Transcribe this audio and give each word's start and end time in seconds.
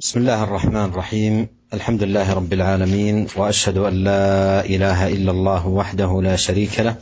بسم 0.00 0.20
الله 0.20 0.44
الرحمن 0.44 0.84
الرحيم. 0.84 1.46
الحمد 1.74 2.02
لله 2.02 2.32
رب 2.32 2.52
العالمين 2.52 3.26
وأشهد 3.36 3.78
أن 3.78 3.94
لا 4.04 4.64
إله 4.64 5.08
إلا 5.08 5.30
الله 5.30 5.66
وحده 5.68 6.22
لا 6.22 6.36
شريك 6.36 6.80
له 6.80 6.96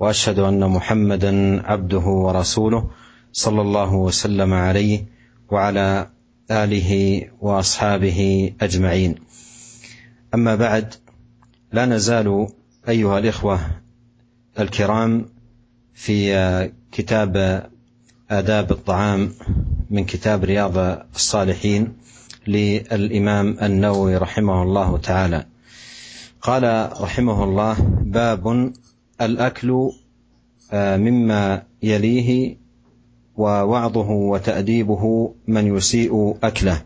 وأشهد 0.00 0.38
أن 0.38 0.70
محمدا 0.70 1.62
عبده 1.66 1.98
ورسوله 1.98 2.90
صلى 3.32 3.60
الله 3.60 3.94
وسلم 3.94 4.52
عليه 4.52 5.04
وعلى 5.50 6.10
آله 6.50 7.22
وأصحابه 7.40 8.52
أجمعين. 8.60 9.14
أما 10.34 10.54
بعد 10.54 10.94
لا 11.72 11.86
نزال 11.86 12.48
أيها 12.88 13.18
الإخوة 13.18 13.60
الكرام 14.58 15.28
في 15.94 16.70
كتاب 16.92 17.62
آداب 18.30 18.70
الطعام 18.70 19.30
من 19.92 20.04
كتاب 20.04 20.44
رياض 20.44 20.78
الصالحين 21.14 21.92
للإمام 22.46 23.56
النووي 23.62 24.16
رحمه 24.16 24.62
الله 24.62 24.98
تعالى. 24.98 25.46
قال 26.42 26.92
رحمه 27.00 27.44
الله 27.44 27.76
باب 28.00 28.72
الأكل 29.20 29.90
مما 30.74 31.62
يليه 31.82 32.56
ووعظه 33.36 34.10
وتأديبه 34.10 35.34
من 35.46 35.76
يسيء 35.76 36.36
أكله. 36.42 36.82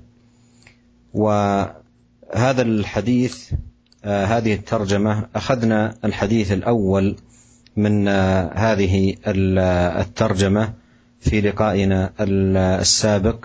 وهذا 1.15 2.63
الحديث 2.63 3.53
هذه 4.05 4.55
الترجمة 4.55 5.29
أخذنا 5.35 5.95
الحديث 6.05 6.53
الأول 6.53 7.17
من 7.77 8.09
هذه 8.55 9.15
الترجمة. 10.01 10.86
في 11.21 11.41
لقائنا 11.41 12.13
السابق 12.21 13.45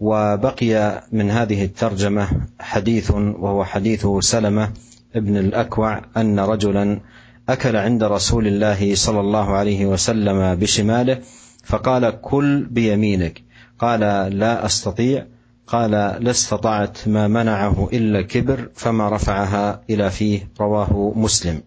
وبقي 0.00 1.04
من 1.12 1.30
هذه 1.30 1.64
الترجمة 1.64 2.28
حديث 2.60 3.10
وهو 3.10 3.64
حديث 3.64 4.06
سلمة 4.20 4.72
ابن 5.16 5.36
الأكوع 5.36 6.02
أن 6.16 6.40
رجلا 6.40 7.00
أكل 7.48 7.76
عند 7.76 8.04
رسول 8.04 8.46
الله 8.46 8.94
صلى 8.94 9.20
الله 9.20 9.50
عليه 9.50 9.86
وسلم 9.86 10.54
بشماله 10.54 11.20
فقال 11.64 12.20
كل 12.20 12.66
بيمينك 12.70 13.42
قال 13.78 14.00
لا 14.38 14.66
أستطيع 14.66 15.26
قال 15.66 15.90
لا 15.90 16.30
استطعت 16.30 17.08
ما 17.08 17.28
منعه 17.28 17.88
إلا 17.92 18.18
الكبر 18.18 18.70
فما 18.74 19.08
رفعها 19.08 19.82
إلى 19.90 20.10
فيه 20.10 20.48
رواه 20.60 21.12
مسلم. 21.16 21.62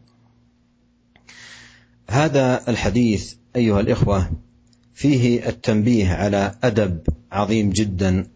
هذا 2.10 2.62
الحديث 2.70 3.34
أيها 3.56 3.80
الإخوة 3.80 4.30
فيه 4.98 5.50
التنبيه 5.50 6.14
على 6.14 6.56
أدب 6.64 7.00
عظيم 7.32 7.70
جدا 7.70 8.28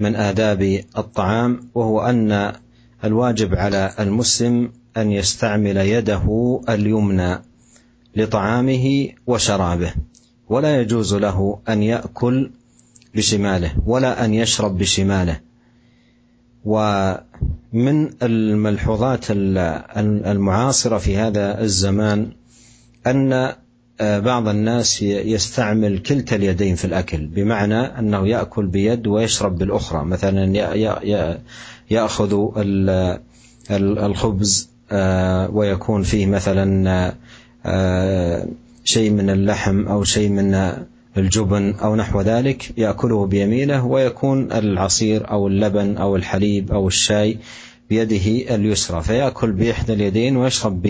من 0.00 0.16
آداب 0.16 0.80
الطعام 0.98 1.60
وهو 1.74 2.00
أن 2.00 2.52
الواجب 3.04 3.54
على 3.54 3.94
المسلم 4.00 4.72
أن 4.96 5.12
يستعمل 5.12 5.76
يده 5.76 6.60
اليمنى 6.68 7.38
لطعامه 8.16 9.08
وشرابه 9.26 9.94
ولا 10.48 10.80
يجوز 10.80 11.14
له 11.14 11.58
أن 11.68 11.82
يأكل 11.82 12.50
بشماله 13.14 13.74
ولا 13.86 14.24
أن 14.24 14.34
يشرب 14.34 14.78
بشماله. 14.78 15.40
ومن 16.64 18.10
الملحوظات 18.22 19.26
المعاصرة 19.30 20.98
في 20.98 21.16
هذا 21.16 21.60
الزمان 21.60 22.32
أن 23.06 23.52
بعض 24.00 24.48
الناس 24.48 25.02
يستعمل 25.02 25.98
كلتا 25.98 26.36
اليدين 26.36 26.74
في 26.74 26.84
الأكل 26.84 27.26
بمعنى 27.26 27.80
أنه 27.80 28.28
يأكل 28.28 28.66
بيد 28.66 29.06
ويشرب 29.06 29.58
بالأخرى. 29.58 30.04
مثلا 30.04 30.44
يأخذ 31.90 32.48
الخبز 33.70 34.70
ويكون 35.52 36.02
فيه 36.02 36.26
مثلا 36.26 37.14
شيء 38.84 39.10
من 39.10 39.30
اللحم 39.30 39.86
أو 39.86 40.04
شيء 40.04 40.28
من 40.28 40.72
الجبن 41.16 41.74
أو 41.74 41.96
نحو 41.96 42.20
ذلك 42.20 42.78
يأكله 42.78 43.26
بيمينه 43.26 43.86
ويكون 43.86 44.52
العصير 44.52 45.30
أو 45.30 45.46
اللبن 45.46 45.96
أو 45.96 46.16
الحليب 46.16 46.72
أو 46.72 46.86
الشاي 46.88 47.38
بيده 47.90 48.54
اليسرى. 48.54 49.02
فيأكل 49.02 49.52
بإحدى 49.52 49.92
اليدين 49.92 50.36
ويشرب 50.36 50.82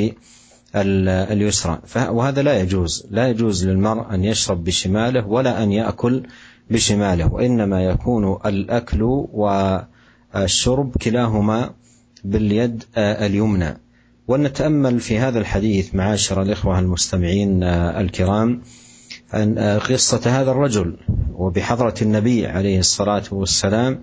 اليسرى. 0.74 1.78
وهذا 1.96 2.42
لا 2.42 2.60
يجوز. 2.60 3.06
لا 3.10 3.28
يجوز 3.28 3.66
للمرء 3.68 4.14
أن 4.14 4.24
يشرب 4.24 4.64
بشماله 4.64 5.26
ولا 5.26 5.62
أن 5.62 5.72
يأكل 5.72 6.22
بشماله 6.70 7.32
وإنما 7.32 7.84
يكون 7.84 8.38
الأكل 8.46 9.02
والشرب 9.32 10.96
كلاهما 10.96 11.70
باليد 12.24 12.84
اليمنى. 12.96 13.78
ونتأمل 14.28 15.00
في 15.00 15.18
هذا 15.18 15.38
الحديث 15.38 15.94
معاشر 15.94 16.42
الإخوة 16.42 16.78
المستمعين 16.78 17.62
الكرام 17.62 18.62
أن 19.34 19.58
قصة 19.78 20.40
هذا 20.40 20.50
الرجل. 20.50 20.96
وبحضرة 21.34 21.94
النبي 22.02 22.46
عليه 22.46 22.78
الصلاة 22.78 23.24
والسلام 23.30 24.02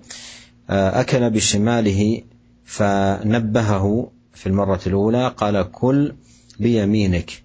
أكل 0.70 1.30
بشماله 1.30 2.22
فنبهه 2.64 4.10
في 4.34 4.46
المرة 4.46 4.80
الأولى 4.86 5.28
قال 5.36 5.70
كل 5.72 6.14
بيمينك. 6.60 7.42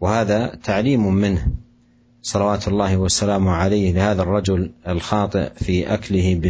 وهذا 0.00 0.46
تعليم 0.64 1.14
منه. 1.14 1.46
صلوات 2.22 2.68
الله 2.68 2.96
وسلامه 2.96 3.50
عليه 3.50 3.92
لهذا 3.92 4.22
الرجل 4.22 4.70
الخاطئ 4.88 5.50
في 5.54 5.94
أكله 5.94 6.40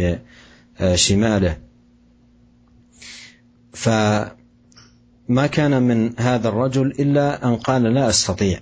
بشماله. 0.79 1.57
فما 3.73 5.47
كان 5.51 5.83
من 5.83 6.19
هذا 6.19 6.49
الرجل 6.49 6.87
إلا 6.87 7.47
أن 7.47 7.55
قال 7.55 7.83
لا 7.83 8.09
أستطيع. 8.09 8.59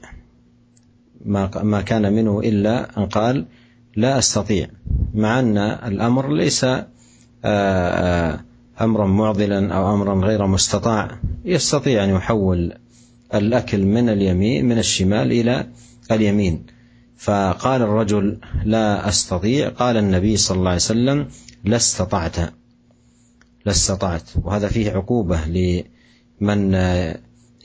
ما 1.64 1.82
كان 1.82 2.14
منه 2.14 2.40
إلا 2.40 2.98
أن 2.98 3.06
قال 3.06 3.46
لا 3.96 4.18
أستطيع. 4.18 4.68
مع 5.14 5.40
أن 5.40 5.58
الأمر 5.58 6.34
ليس 6.34 6.66
امرا 8.82 9.08
معضلا 9.08 9.74
أو 9.74 9.94
امرا 9.94 10.26
غير 10.26 10.48
مستطاع. 10.48 11.20
يستطيع 11.46 12.04
أن 12.04 12.10
يحول 12.10 12.74
الأكل 13.34 13.86
من 13.86 14.10
اليمين 14.10 14.66
من 14.66 14.78
الشمال 14.78 15.32
إلى 15.32 15.68
اليمين. 16.12 16.66
فقال 17.18 17.82
الرجل 17.82 18.38
لا 18.66 19.10
أستطيع 19.10 19.70
قال 19.70 19.98
النبي 19.98 20.38
صلى 20.38 20.58
الله 20.58 20.70
عليه 20.70 20.82
وسلم 20.82 21.28
لا 21.64 21.76
استطعت 21.76 22.38
لا 23.66 23.72
استطعت. 23.72 24.30
وهذا 24.44 24.68
فيه 24.68 24.92
عقوبة 24.92 25.46
لمن 25.46 26.76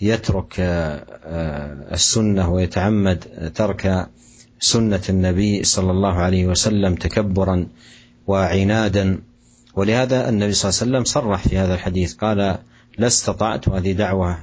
يترك 0.03 0.55
السنة 1.93 2.53
ويتعمد 2.53 3.51
ترك 3.55 4.09
سنة 4.61 5.03
النبي 5.09 5.65
صلى 5.65 5.91
الله 5.91 6.15
عليه 6.15 6.47
وسلم 6.47 6.95
تكبرا 6.95 7.69
وعنادا. 8.27 9.21
ولهذا 9.75 10.29
النبي 10.29 10.53
صلى 10.53 10.69
الله 10.69 10.81
عليه 10.81 10.91
وسلم 10.91 11.05
صرح 11.05 11.49
في 11.49 11.59
هذا 11.59 11.75
الحديث 11.75 12.15
قال 12.15 12.59
لا 12.99 13.07
استطعت 13.07 13.69
وهذه 13.69 13.93
دعوة 13.93 14.39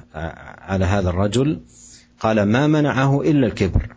على 0.58 0.84
هذا 0.84 1.10
الرجل. 1.10 1.60
قال 2.20 2.42
ما 2.42 2.66
منعه 2.66 3.20
إلا 3.20 3.46
الكبر 3.46 3.96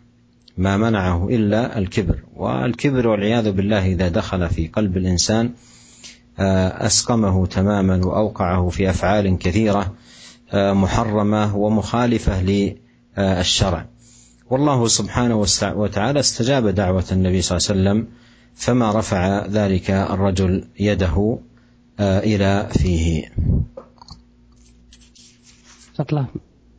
ما 0.58 0.78
منعه 0.78 1.28
إلا 1.28 1.78
الكبر. 1.78 2.20
والكبر 2.36 3.08
والعياذ 3.08 3.52
بالله 3.52 3.86
إذا 3.86 4.08
دخل 4.08 4.50
في 4.50 4.68
قلب 4.68 4.98
الإنسان 4.98 5.52
أسقمه 6.40 7.46
تماما 7.46 8.06
وأوقعه 8.06 8.70
في 8.70 8.90
أفعال 8.90 9.38
كثيرة 9.38 9.94
محرمة 10.54 11.56
ومخالفة 11.56 12.42
للشرع. 13.18 13.86
والله 14.50 14.88
سبحانه 14.88 15.46
وتعالى 15.64 16.20
استجاب 16.20 16.68
دعوة 16.68 17.06
النبي 17.12 17.42
صلى 17.42 17.58
الله 17.58 17.70
عليه 17.70 17.82
وسلم 17.82 18.08
فما 18.56 19.00
رفع 19.00 19.46
ذلك 19.46 19.92
الرجل 19.92 20.64
يده 20.80 21.40
إلى 22.00 22.70
فيه. 22.72 23.32
Setelah 25.98 26.30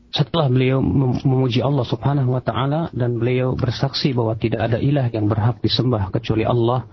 setelah 0.08 0.48
beliau 0.48 0.80
memuji 1.26 1.60
Allah 1.60 1.84
Subhanahu 1.84 2.32
wa 2.32 2.40
taala 2.40 2.88
dan 2.96 3.20
beliau 3.20 3.52
bersaksi 3.52 4.16
bahwa 4.16 4.38
tidak 4.38 4.70
ada 4.70 4.78
ilah 4.80 5.10
yang 5.12 5.28
berhak 5.28 5.60
disembah 5.60 6.08
kecuali 6.08 6.48
Allah 6.48 6.88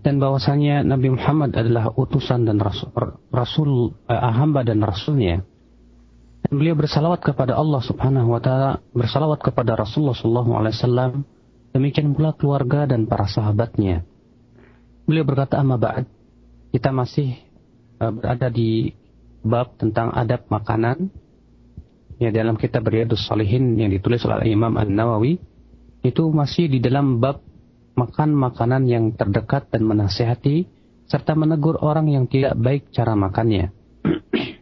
dan 0.00 0.16
bahwasanya 0.16 0.80
Nabi 0.84 1.12
Muhammad 1.12 1.52
adalah 1.56 1.92
utusan 1.92 2.48
dan 2.48 2.60
rasul, 2.60 2.88
rasul 3.32 3.70
eh, 4.08 4.16
hamba 4.16 4.64
dan 4.64 4.80
rasulnya. 4.80 5.44
Dan 6.44 6.60
beliau 6.60 6.76
bersalawat 6.76 7.24
kepada 7.24 7.56
Allah 7.56 7.80
Subhanahu 7.80 8.36
wa 8.36 8.40
taala, 8.40 8.84
bersalawat 8.92 9.40
kepada 9.40 9.80
Rasulullah 9.80 10.12
sallallahu 10.12 10.50
alaihi 10.60 10.76
wasallam, 10.76 11.12
demikian 11.72 12.12
pula 12.12 12.36
keluarga 12.36 12.84
dan 12.84 13.08
para 13.08 13.24
sahabatnya. 13.24 14.04
Beliau 15.08 15.24
berkata 15.24 15.56
amma 15.56 15.80
ba'd, 15.80 16.04
kita 16.68 16.92
masih 16.92 17.40
uh, 18.04 18.12
berada 18.12 18.52
di 18.52 18.92
bab 19.40 19.72
tentang 19.80 20.12
adab 20.12 20.44
makanan 20.52 21.08
ya 22.24 22.30
dalam 22.32 22.56
kitab 22.56 22.88
Riyadus 22.88 23.28
Salihin 23.28 23.76
yang 23.76 23.92
ditulis 23.92 24.24
oleh 24.24 24.48
Imam 24.48 24.72
An-Nawawi 24.80 25.36
itu 26.04 26.24
masih 26.32 26.72
di 26.72 26.80
dalam 26.80 27.20
bab 27.20 27.44
makan 27.94 28.32
makanan 28.34 28.88
yang 28.88 29.12
terdekat 29.12 29.68
dan 29.68 29.84
menasehati 29.84 30.66
serta 31.04 31.36
menegur 31.36 31.78
orang 31.84 32.08
yang 32.08 32.24
tidak 32.24 32.56
baik 32.56 32.90
cara 32.90 33.12
makannya. 33.14 33.70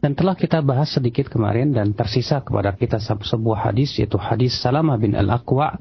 dan 0.00 0.16
telah 0.16 0.34
kita 0.34 0.64
bahas 0.64 0.90
sedikit 0.90 1.28
kemarin 1.28 1.76
dan 1.76 1.92
tersisa 1.92 2.40
kepada 2.40 2.72
kita 2.72 2.96
sebuah 3.00 3.70
hadis 3.70 4.00
yaitu 4.00 4.16
hadis 4.16 4.56
Salamah 4.56 4.96
bin 4.96 5.12
Al-Aqwa 5.12 5.76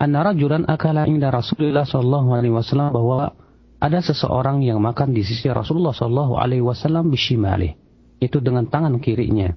anna 0.00 0.24
rajulan 0.24 0.64
akala 0.64 1.04
inda 1.04 1.28
Rasulullah 1.28 1.84
sallallahu 1.84 2.32
alaihi 2.32 2.56
wasallam 2.56 2.96
bahwa 2.96 3.36
ada 3.80 4.00
seseorang 4.00 4.64
yang 4.64 4.80
makan 4.80 5.12
di 5.12 5.20
sisi 5.20 5.52
Rasulullah 5.52 5.92
sallallahu 5.92 6.40
alaihi 6.40 6.64
wasallam 6.64 7.12
bishimali 7.12 7.76
itu 8.20 8.36
dengan 8.40 8.68
tangan 8.68 9.00
kirinya. 9.00 9.52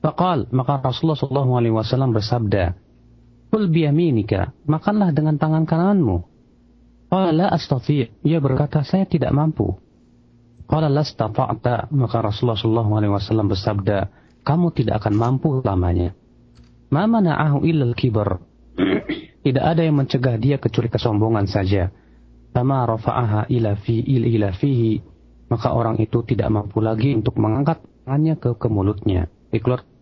Faqal 0.00 0.48
maka 0.50 0.80
Rasulullah 0.80 1.20
sallallahu 1.20 1.52
alaihi 1.60 1.74
wasallam 1.76 2.16
bersabda, 2.16 2.72
"Kul 3.52 3.68
biyaminika, 3.68 4.56
makanlah 4.64 5.12
dengan 5.12 5.36
tangan 5.36 5.68
kananmu." 5.68 6.30
Qala 7.10 7.34
la 7.34 7.46
astati'. 7.50 8.22
Ia 8.22 8.38
berkata, 8.38 8.86
saya 8.86 9.02
tidak 9.02 9.34
mampu. 9.34 9.74
Qala 10.70 10.86
la 10.86 11.02
stata'ta. 11.02 11.90
Maka 11.90 12.16
Rasulullah 12.22 12.54
sallallahu 12.54 12.92
alaihi 12.94 13.12
wasallam 13.18 13.50
bersabda, 13.50 13.98
kamu 14.46 14.70
tidak 14.70 15.02
akan 15.02 15.14
mampu 15.18 15.58
lamanya. 15.58 16.14
Ma 16.94 17.10
mana'ahu 17.10 17.66
illa 17.66 17.82
al-kibar. 17.90 18.38
tidak 19.46 19.64
ada 19.66 19.82
yang 19.82 19.98
mencegah 19.98 20.38
dia 20.38 20.62
kecuali 20.62 20.86
kesombongan 20.86 21.50
saja. 21.50 21.90
Sama 22.54 22.86
rafa'aha 22.86 23.50
ila 23.50 23.74
fi 23.74 24.06
ila 24.06 24.54
fihi. 24.54 25.02
Maka 25.50 25.74
orang 25.74 25.98
itu 25.98 26.22
tidak 26.22 26.46
mampu 26.46 26.78
lagi 26.78 27.10
untuk 27.10 27.42
mengangkat 27.42 27.82
tangannya 28.06 28.38
ke, 28.38 28.54
ke 28.54 28.70
mulutnya. 28.70 29.26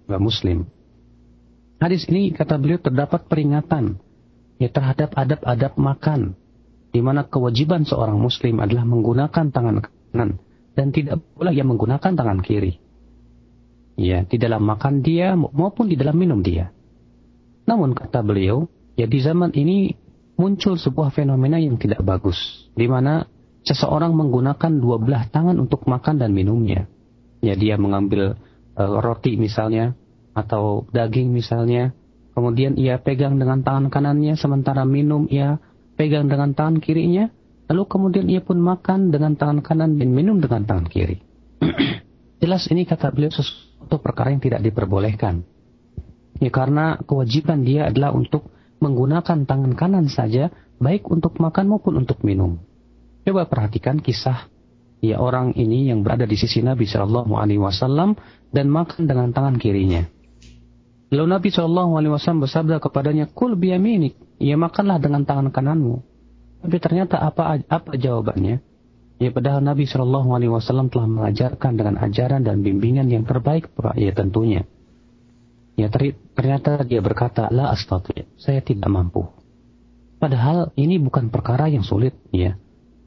Dikeluar 0.09 0.25
Muslim. 0.25 0.65
Hadis 1.85 2.09
ini 2.09 2.33
kata 2.33 2.57
beliau 2.57 2.81
terdapat 2.81 3.29
peringatan 3.29 4.01
ya 4.57 4.73
terhadap 4.73 5.13
adab-adab 5.13 5.77
makan 5.77 6.33
di 6.97 7.05
mana 7.05 7.29
kewajiban 7.29 7.85
seorang 7.85 8.17
muslim 8.17 8.57
adalah 8.65 8.89
menggunakan 8.89 9.53
tangan 9.53 9.85
kanan 9.85 10.41
dan 10.73 10.97
tidak 10.97 11.21
boleh 11.37 11.53
yang 11.53 11.69
menggunakan 11.69 12.09
tangan 12.17 12.41
kiri. 12.41 12.81
Ya, 14.01 14.25
di 14.25 14.41
dalam 14.41 14.65
makan 14.65 15.05
dia 15.05 15.37
maupun 15.37 15.93
di 15.93 15.97
dalam 16.01 16.17
minum 16.17 16.41
dia. 16.41 16.73
Namun 17.69 17.93
kata 17.93 18.25
beliau, 18.25 18.65
ya 18.97 19.05
di 19.05 19.21
zaman 19.21 19.53
ini 19.53 19.93
muncul 20.41 20.81
sebuah 20.81 21.13
fenomena 21.13 21.61
yang 21.61 21.77
tidak 21.77 22.01
bagus, 22.01 22.65
di 22.73 22.89
mana 22.89 23.29
seseorang 23.61 24.17
menggunakan 24.17 24.73
dua 24.73 24.97
belah 24.97 25.29
tangan 25.29 25.61
untuk 25.61 25.85
makan 25.85 26.17
dan 26.17 26.33
minumnya. 26.33 26.89
Ya, 27.45 27.53
dia 27.53 27.77
mengambil 27.77 28.41
uh, 28.79 29.03
roti 29.03 29.35
misalnya 29.35 29.99
atau 30.39 30.87
daging 30.95 31.35
misalnya, 31.35 31.91
kemudian 32.39 32.79
ia 32.79 33.03
pegang 33.03 33.43
dengan 33.43 33.67
tangan 33.67 33.91
kanannya 33.91 34.39
sementara 34.39 34.87
minum 34.87 35.27
ia 35.27 35.59
pegang 35.99 36.31
dengan 36.31 36.55
tangan 36.55 36.79
kirinya, 36.79 37.27
lalu 37.67 37.83
kemudian 37.91 38.31
ia 38.31 38.39
pun 38.39 38.63
makan 38.63 39.11
dengan 39.11 39.35
tangan 39.35 39.67
kanan 39.67 39.99
dan 39.99 40.15
minum 40.15 40.39
dengan 40.39 40.63
tangan 40.63 40.87
kiri. 40.87 41.19
Jelas 42.43 42.71
ini 42.71 42.87
kata 42.87 43.11
beliau 43.11 43.35
sesuatu 43.35 43.99
perkara 43.99 44.31
yang 44.31 44.39
tidak 44.39 44.63
diperbolehkan. 44.63 45.43
Ya 46.39 46.55
karena 46.55 47.03
kewajiban 47.03 47.67
dia 47.67 47.91
adalah 47.91 48.15
untuk 48.15 48.47
menggunakan 48.79 49.43
tangan 49.43 49.75
kanan 49.75 50.07
saja, 50.07 50.55
baik 50.79 51.11
untuk 51.11 51.35
makan 51.43 51.67
maupun 51.67 51.99
untuk 51.99 52.23
minum. 52.23 52.63
Coba 53.27 53.51
perhatikan 53.51 53.99
kisah 53.99 54.47
ya 55.03 55.19
orang 55.19 55.55
ini 55.59 55.91
yang 55.91 56.03
berada 56.03 56.27
di 56.27 56.39
sisi 56.39 56.63
Nabi 56.63 56.87
Shallallahu 56.87 57.35
Alaihi 57.35 57.59
Wasallam 57.59 58.19
dan 58.55 58.73
makan 58.73 59.05
dengan 59.09 59.33
tangan 59.33 59.57
kirinya. 59.61 60.09
Lalu 61.09 61.27
Nabi 61.29 61.49
Shallallahu 61.49 61.93
Alaihi 61.97 62.13
Wasallam 62.13 62.45
bersabda 62.45 62.81
kepadanya, 62.85 63.29
"Kul 63.33 63.57
biyaminik." 63.57 64.29
ya 64.39 64.55
makanlah 64.55 65.03
dengan 65.03 65.27
tangan 65.27 65.51
kananmu. 65.51 65.97
Tapi 66.63 66.77
ternyata 66.83 67.23
apa 67.23 67.59
apa 67.67 67.95
jawabannya? 67.95 68.63
Ya 69.19 69.31
padahal 69.35 69.63
Nabi 69.67 69.87
Shallallahu 69.87 70.31
Alaihi 70.31 70.51
Wasallam 70.55 70.91
telah 70.95 71.11
mengajarkan 71.11 71.75
dengan 71.75 71.99
ajaran 71.99 72.47
dan 72.47 72.63
bimbingan 72.63 73.11
yang 73.11 73.27
terbaik, 73.27 73.71
ya 73.99 74.15
tentunya. 74.15 74.63
Ya 75.75 75.91
ternyata 75.91 76.83
dia 76.87 77.03
berkata, 77.03 77.51
la 77.51 77.71
astati, 77.71 78.27
saya 78.39 78.63
tidak 78.63 78.91
mampu. 78.91 79.27
Padahal 80.19 80.75
ini 80.75 80.99
bukan 80.99 81.31
perkara 81.31 81.71
yang 81.71 81.87
sulit, 81.87 82.15
ya. 82.35 82.59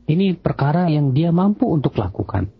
Ini 0.07 0.39
perkara 0.39 0.87
yang 0.87 1.11
dia 1.15 1.31
mampu 1.31 1.67
untuk 1.67 1.95
lakukan. 1.99 2.51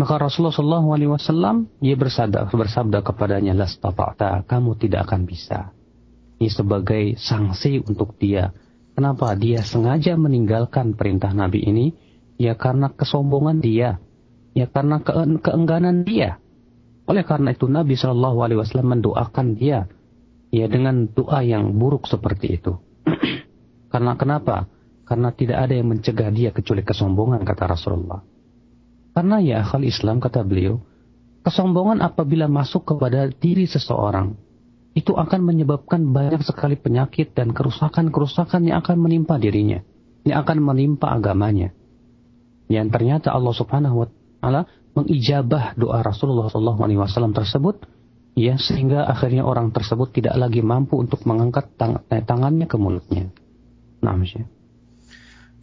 Maka 0.00 0.16
Rasulullah 0.16 0.56
Shallallahu 0.56 0.88
Alaihi 0.96 1.10
Wasallam 1.12 1.68
dia 1.76 1.92
bersabda, 1.92 2.48
bersabda 2.48 3.04
kepadanya, 3.04 3.52
la 3.52 3.68
kamu 4.48 4.80
tidak 4.80 5.04
akan 5.04 5.28
bisa 5.28 5.76
ini 6.40 6.48
sebagai 6.48 7.04
sanksi 7.20 7.84
untuk 7.84 8.16
dia. 8.16 8.56
Kenapa 8.96 9.36
dia 9.36 9.60
sengaja 9.60 10.16
meninggalkan 10.16 10.96
perintah 10.96 11.36
Nabi 11.36 11.68
ini? 11.68 11.86
Ya 12.40 12.56
karena 12.56 12.88
kesombongan 12.88 13.60
dia, 13.60 14.00
ya 14.56 14.64
karena 14.64 15.04
ke 15.04 15.12
keengganan 15.44 16.08
dia. 16.08 16.40
Oleh 17.04 17.20
karena 17.28 17.52
itu 17.52 17.68
Nabi 17.68 18.00
Shallallahu 18.00 18.40
Alaihi 18.40 18.58
Wasallam 18.64 18.96
mendoakan 18.96 19.60
dia, 19.60 19.84
ya 20.48 20.64
dengan 20.64 21.12
doa 21.12 21.44
yang 21.44 21.76
buruk 21.76 22.08
seperti 22.08 22.56
itu. 22.56 22.80
karena 23.92 24.16
kenapa? 24.16 24.64
Karena 25.04 25.28
tidak 25.36 25.68
ada 25.68 25.76
yang 25.76 25.92
mencegah 25.92 26.32
dia 26.32 26.56
kecuali 26.56 26.80
kesombongan 26.80 27.44
kata 27.44 27.68
Rasulullah. 27.68 28.24
Karena 29.15 29.39
ya 29.39 29.63
akal 29.63 29.87
Islam 29.87 30.19
kata 30.19 30.43
beliau, 30.43 30.83
kesombongan 31.47 32.03
apabila 32.03 32.51
masuk 32.51 32.83
kepada 32.83 33.31
diri 33.31 33.63
seseorang, 33.63 34.35
itu 34.95 35.15
akan 35.15 35.43
menyebabkan 35.43 36.11
banyak 36.11 36.43
sekali 36.43 36.75
penyakit 36.75 37.35
dan 37.35 37.51
kerusakan-kerusakan 37.51 38.67
yang 38.67 38.83
akan 38.83 38.97
menimpa 38.99 39.39
dirinya, 39.39 39.83
yang 40.27 40.43
akan 40.43 40.57
menimpa 40.63 41.11
agamanya. 41.11 41.71
Yang 42.67 42.87
ternyata 42.91 43.31
Allah 43.31 43.55
Subhanahu 43.55 43.95
wa 44.03 44.07
taala 44.41 44.61
mengijabah 44.95 45.75
doa 45.75 45.99
Rasulullah 45.99 46.47
SAW 46.47 47.35
tersebut, 47.35 47.83
ya 48.35 48.55
sehingga 48.55 49.07
akhirnya 49.07 49.43
orang 49.43 49.71
tersebut 49.71 50.15
tidak 50.15 50.35
lagi 50.35 50.63
mampu 50.63 50.99
untuk 50.99 51.23
mengangkat 51.27 51.71
tang 51.79 52.03
tangannya 52.07 52.67
ke 52.67 52.75
mulutnya. 52.75 53.31
Nah, 54.03 54.15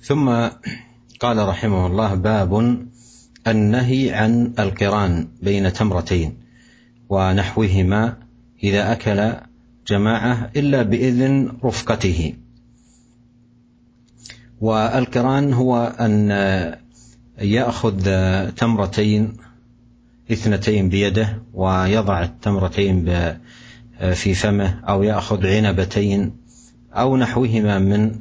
ثم 0.03 0.27
قال 1.23 1.39
رحمه 1.39 1.83
الله 1.87 2.11
باب 2.15 2.53
النهي 3.48 4.14
عن 4.14 4.54
القران 4.60 5.28
بين 5.42 5.74
تمرتين 5.74 6.34
ونحوهما 7.10 8.18
إذا 8.64 8.92
أكل 8.92 9.34
جماعة 9.88 10.52
إلا 10.56 10.82
بإذن 10.82 11.52
رفقته. 11.64 12.34
والقران 14.62 15.54
هو 15.54 15.94
أن 16.00 16.32
يأخذ 17.42 18.00
تمرتين 18.50 19.34
اثنتين 20.32 20.90
بيده 20.90 21.42
ويضع 21.54 22.24
التمرتين 22.24 23.06
في 24.14 24.34
فمه 24.34 24.80
أو 24.90 25.04
يأخذ 25.04 25.48
عنبتين 25.48 26.32
أو 26.94 27.18
نحوهما 27.18 27.80
من 27.80 28.12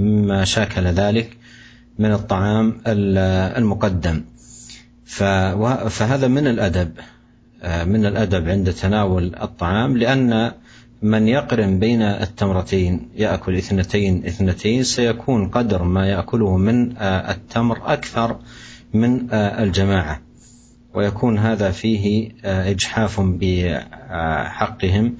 مما 0.00 0.44
شاكل 0.44 0.86
ذلك 0.86 1.36
من 1.98 2.12
الطعام 2.12 2.80
المقدم. 2.86 4.22
فهذا 5.06 6.28
من 6.28 6.46
الأدب 6.46 6.92
آه، 7.62 7.84
من 7.84 8.06
الأدب 8.06 8.48
عند 8.48 8.72
تناول 8.72 9.34
الطعام 9.42 9.96
لأن 9.96 10.52
من 11.02 11.28
يقرن 11.28 11.78
بين 11.78 12.02
التمرتين 12.02 13.08
يأكل 13.16 13.56
اثنتين 13.56 14.26
اثنتين 14.26 14.82
سيكون 14.82 15.48
قدر 15.48 15.82
ما 15.82 16.06
يأكله 16.06 16.56
من 16.56 16.96
آه، 16.96 17.30
التمر 17.30 17.92
أكثر 17.92 18.36
من 18.94 19.30
آه، 19.30 19.62
الجماعة. 19.62 20.20
ويكون 20.94 21.38
هذا 21.38 21.70
فيه 21.70 22.30
إجحاف 22.44 23.20
بحقهم 23.20 25.14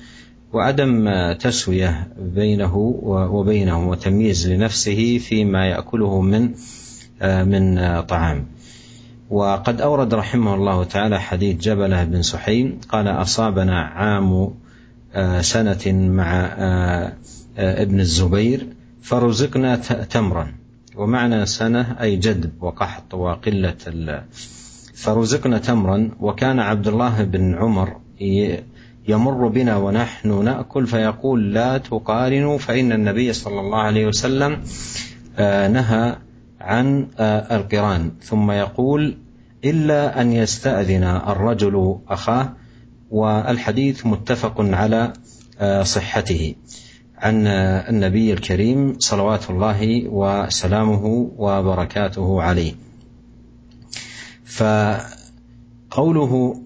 وعدم 0.53 1.09
تسوية 1.33 2.09
بينه 2.19 2.77
وبينهم 3.03 3.87
وتمييز 3.89 4.53
لنفسه 4.53 5.19
فيما 5.19 5.67
يأكله 5.67 6.21
من 6.21 6.55
من 7.23 8.01
طعام. 8.01 8.47
وقد 9.33 9.81
أورد 9.81 10.15
رحمه 10.15 10.55
الله 10.55 10.85
تعالى 10.85 11.21
حديث 11.21 11.57
جبلة 11.57 12.05
بن 12.05 12.23
سحيم 12.23 12.81
قال 12.89 13.09
أصابنا 13.09 13.81
عام 13.81 14.51
آه، 15.15 15.41
سنة 15.41 15.93
مع 15.93 16.41
آه، 16.59 17.13
آه، 17.59 17.83
ابن 17.83 18.01
الزبير 18.01 18.67
فرزقنا 19.03 19.77
تمرا. 20.11 20.55
ومعنى 20.97 21.47
سنة 21.47 21.97
أي 22.01 22.17
جدب 22.17 22.51
وقحط 22.61 23.15
وقلة 23.15 24.23
فرزقنا 24.95 25.59
تمرا. 25.59 26.11
وكان 26.21 26.61
عبد 26.61 26.89
الله 26.89 27.25
بن 27.25 27.55
عمر 27.55 27.97
يمر 29.09 29.49
بنا 29.49 29.77
ونحن 29.77 30.45
نأكل 30.45 30.87
فيقول 30.87 31.55
لا 31.55 31.79
تقارنوا 31.79 32.59
فإن 32.59 32.93
النبي 32.93 33.33
صلى 33.33 33.61
الله 33.61 33.79
عليه 33.79 34.07
وسلم 34.07 34.61
نهى 35.73 36.17
عن 36.61 37.07
القران. 37.51 38.11
ثم 38.23 38.51
يقول 38.51 39.22
إلا 39.65 40.21
أن 40.21 40.33
يستأذن 40.33 41.05
الرجل 41.05 41.99
أخاه 42.09 42.53
والحديث 43.11 44.07
متفق 44.07 44.55
على 44.59 45.13
صحته 45.83 46.55
عن 47.19 47.47
النبي 47.47 48.33
الكريم 48.33 48.99
صلوات 48.99 49.51
الله 49.51 50.09
وسلامه 50.09 51.31
وبركاته 51.37 52.43
عليه. 52.43 52.75
فقوله 55.91 56.57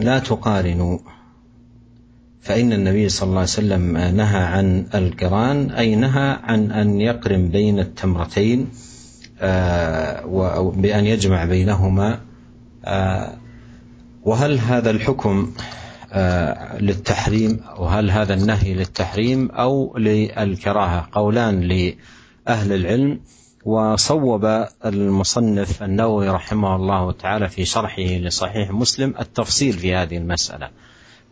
لا 0.00 0.18
تقارنوا 0.18 0.98
فإن 2.40 2.72
النبي 2.72 3.08
صلى 3.08 3.26
الله 3.26 3.40
عليه 3.40 3.50
وسلم 3.50 3.96
نهى 3.96 4.42
عن 4.42 4.86
القران 4.94 5.70
أي 5.70 5.96
نهى 5.96 6.38
عن 6.42 6.70
أن 6.72 7.00
يقرن 7.00 7.48
بين 7.48 7.78
التمرتين 7.78 8.68
بأن 10.82 11.06
يجمع 11.06 11.44
بينهما 11.44 12.20
وهل 14.22 14.58
هذا 14.58 14.90
الحكم 14.90 15.52
للتحريم 16.80 17.60
وهل 17.78 18.10
هذا 18.10 18.34
النهي 18.34 18.74
للتحريم 18.74 19.50
أو 19.50 19.96
للكراهة؟ 19.98 21.08
قولان 21.12 21.60
لأهل 21.60 22.72
العلم. 22.72 23.20
وصوب 23.64 24.66
المصنف 24.86 25.82
النووي 25.82 26.28
رحمه 26.28 26.76
الله 26.76 27.12
تعالى 27.12 27.48
في 27.48 27.64
شرحه 27.64 28.02
لصحيح 28.02 28.70
مسلم 28.70 29.14
التفصيل 29.20 29.72
في 29.72 29.94
هذه 29.94 30.16
المسألة. 30.16 30.68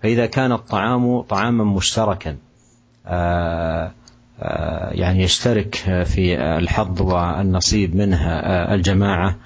فإذا 0.02 0.26
كان 0.26 0.52
الطعام 0.52 1.20
طعاما 1.20 1.64
مشتركا 1.64 2.36
يعني 4.90 5.22
يشترك 5.22 5.74
في 6.06 6.40
الحظ 6.58 7.02
والنصيب 7.02 7.96
منه 7.96 8.30
الجماعة 8.74 9.36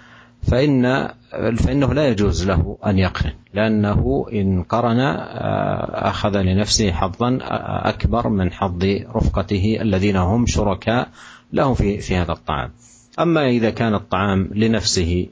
فإن 0.42 1.08
فإنه 1.56 1.94
لا 1.94 2.08
يجوز 2.08 2.46
له 2.46 2.78
أن 2.87 2.99
يقرن 2.99 3.32
لأنه 3.54 4.26
إن 4.32 4.62
قرن 4.62 5.00
أخذ 5.94 6.40
لنفسه 6.40 6.92
حظا 6.92 7.38
أكبر 7.88 8.28
من 8.28 8.52
حظ 8.52 8.84
رفقته 9.14 9.78
الذين 9.80 10.16
هم 10.16 10.46
شركاء 10.46 11.08
له 11.52 11.75
في 11.75 11.99
في 11.99 12.16
هذا 12.16 12.32
الطعام. 12.32 12.70
أما 13.20 13.49
إذا 13.49 13.70
كان 13.70 13.94
الطعام 13.94 14.50
لنفسه 14.54 15.28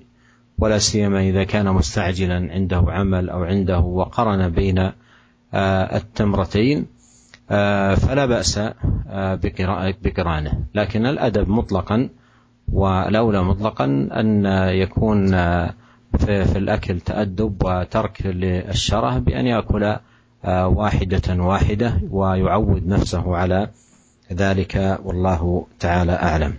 ولا 0.58 0.78
سيما 0.78 1.20
إذا 1.20 1.44
كان 1.44 1.66
مستعجلا 1.66 2.52
عنده 2.52 2.84
عمل 2.88 3.30
أو 3.30 3.44
عنده 3.44 3.78
وقرن 3.78 4.48
بين 4.48 4.92
التمرتين 5.94 6.86
فلا 7.96 8.26
بأس 8.26 8.60
بقرانه 10.02 10.64
لكن 10.74 11.06
الأدب 11.06 11.48
مطلقا 11.48 12.08
والأولى 12.73 13.43
مطلقا 13.43 13.85
أن 14.11 14.45
يكون 14.73 15.31
في 16.17 16.57
الأكل 16.57 16.99
تأدب 16.99 17.55
وترك 17.63 18.25
للشره 18.25 19.19
بأن 19.19 19.45
يأكل 19.45 19.83
واحدة 20.47 21.27
واحدة 21.43 21.89
ويعود 22.11 22.83
نفسه 22.87 23.35
على 23.35 23.69
ذلك 24.33 24.99
والله 25.05 25.41
تعالى 25.79 26.11
أعلم 26.13 26.53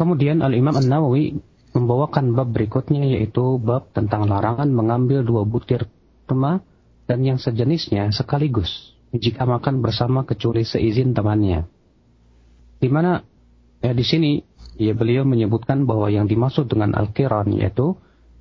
Kemudian 0.00 0.40
Al-Imam 0.40 0.80
An-Nawawi 0.80 1.44
membawakan 1.76 2.32
bab 2.32 2.56
berikutnya 2.56 3.04
yaitu 3.04 3.60
bab 3.60 3.92
tentang 3.92 4.24
larangan 4.24 4.72
mengambil 4.72 5.20
dua 5.20 5.44
butir 5.44 5.92
kurma 6.24 6.64
dan 7.04 7.20
yang 7.20 7.36
sejenisnya 7.36 8.08
sekaligus 8.08 8.96
jika 9.12 9.44
makan 9.44 9.84
bersama 9.84 10.24
kecuali 10.24 10.64
seizin 10.64 11.12
temannya. 11.12 11.68
Di 12.80 12.88
mana 12.88 13.20
ya 13.84 13.92
di 13.92 14.00
sini 14.00 14.40
ya 14.75 14.93
beliau 14.95 15.23
menyebutkan 15.23 15.87
bahwa 15.87 16.11
yang 16.11 16.27
dimaksud 16.27 16.67
dengan 16.67 16.95
al-qiran 16.95 17.51
yaitu 17.55 17.95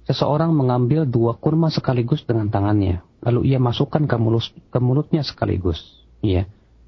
seseorang 0.04 0.52
mengambil 0.52 1.08
dua 1.08 1.36
kurma 1.40 1.72
sekaligus 1.72 2.22
dengan 2.28 2.52
tangannya, 2.52 3.00
lalu 3.24 3.54
ia 3.54 3.58
masukkan 3.58 4.04
ke, 4.04 4.16
mulut, 4.20 4.44
ke 4.68 4.78
mulutnya 4.78 5.24
sekaligus, 5.24 5.80
ya. 6.20 6.44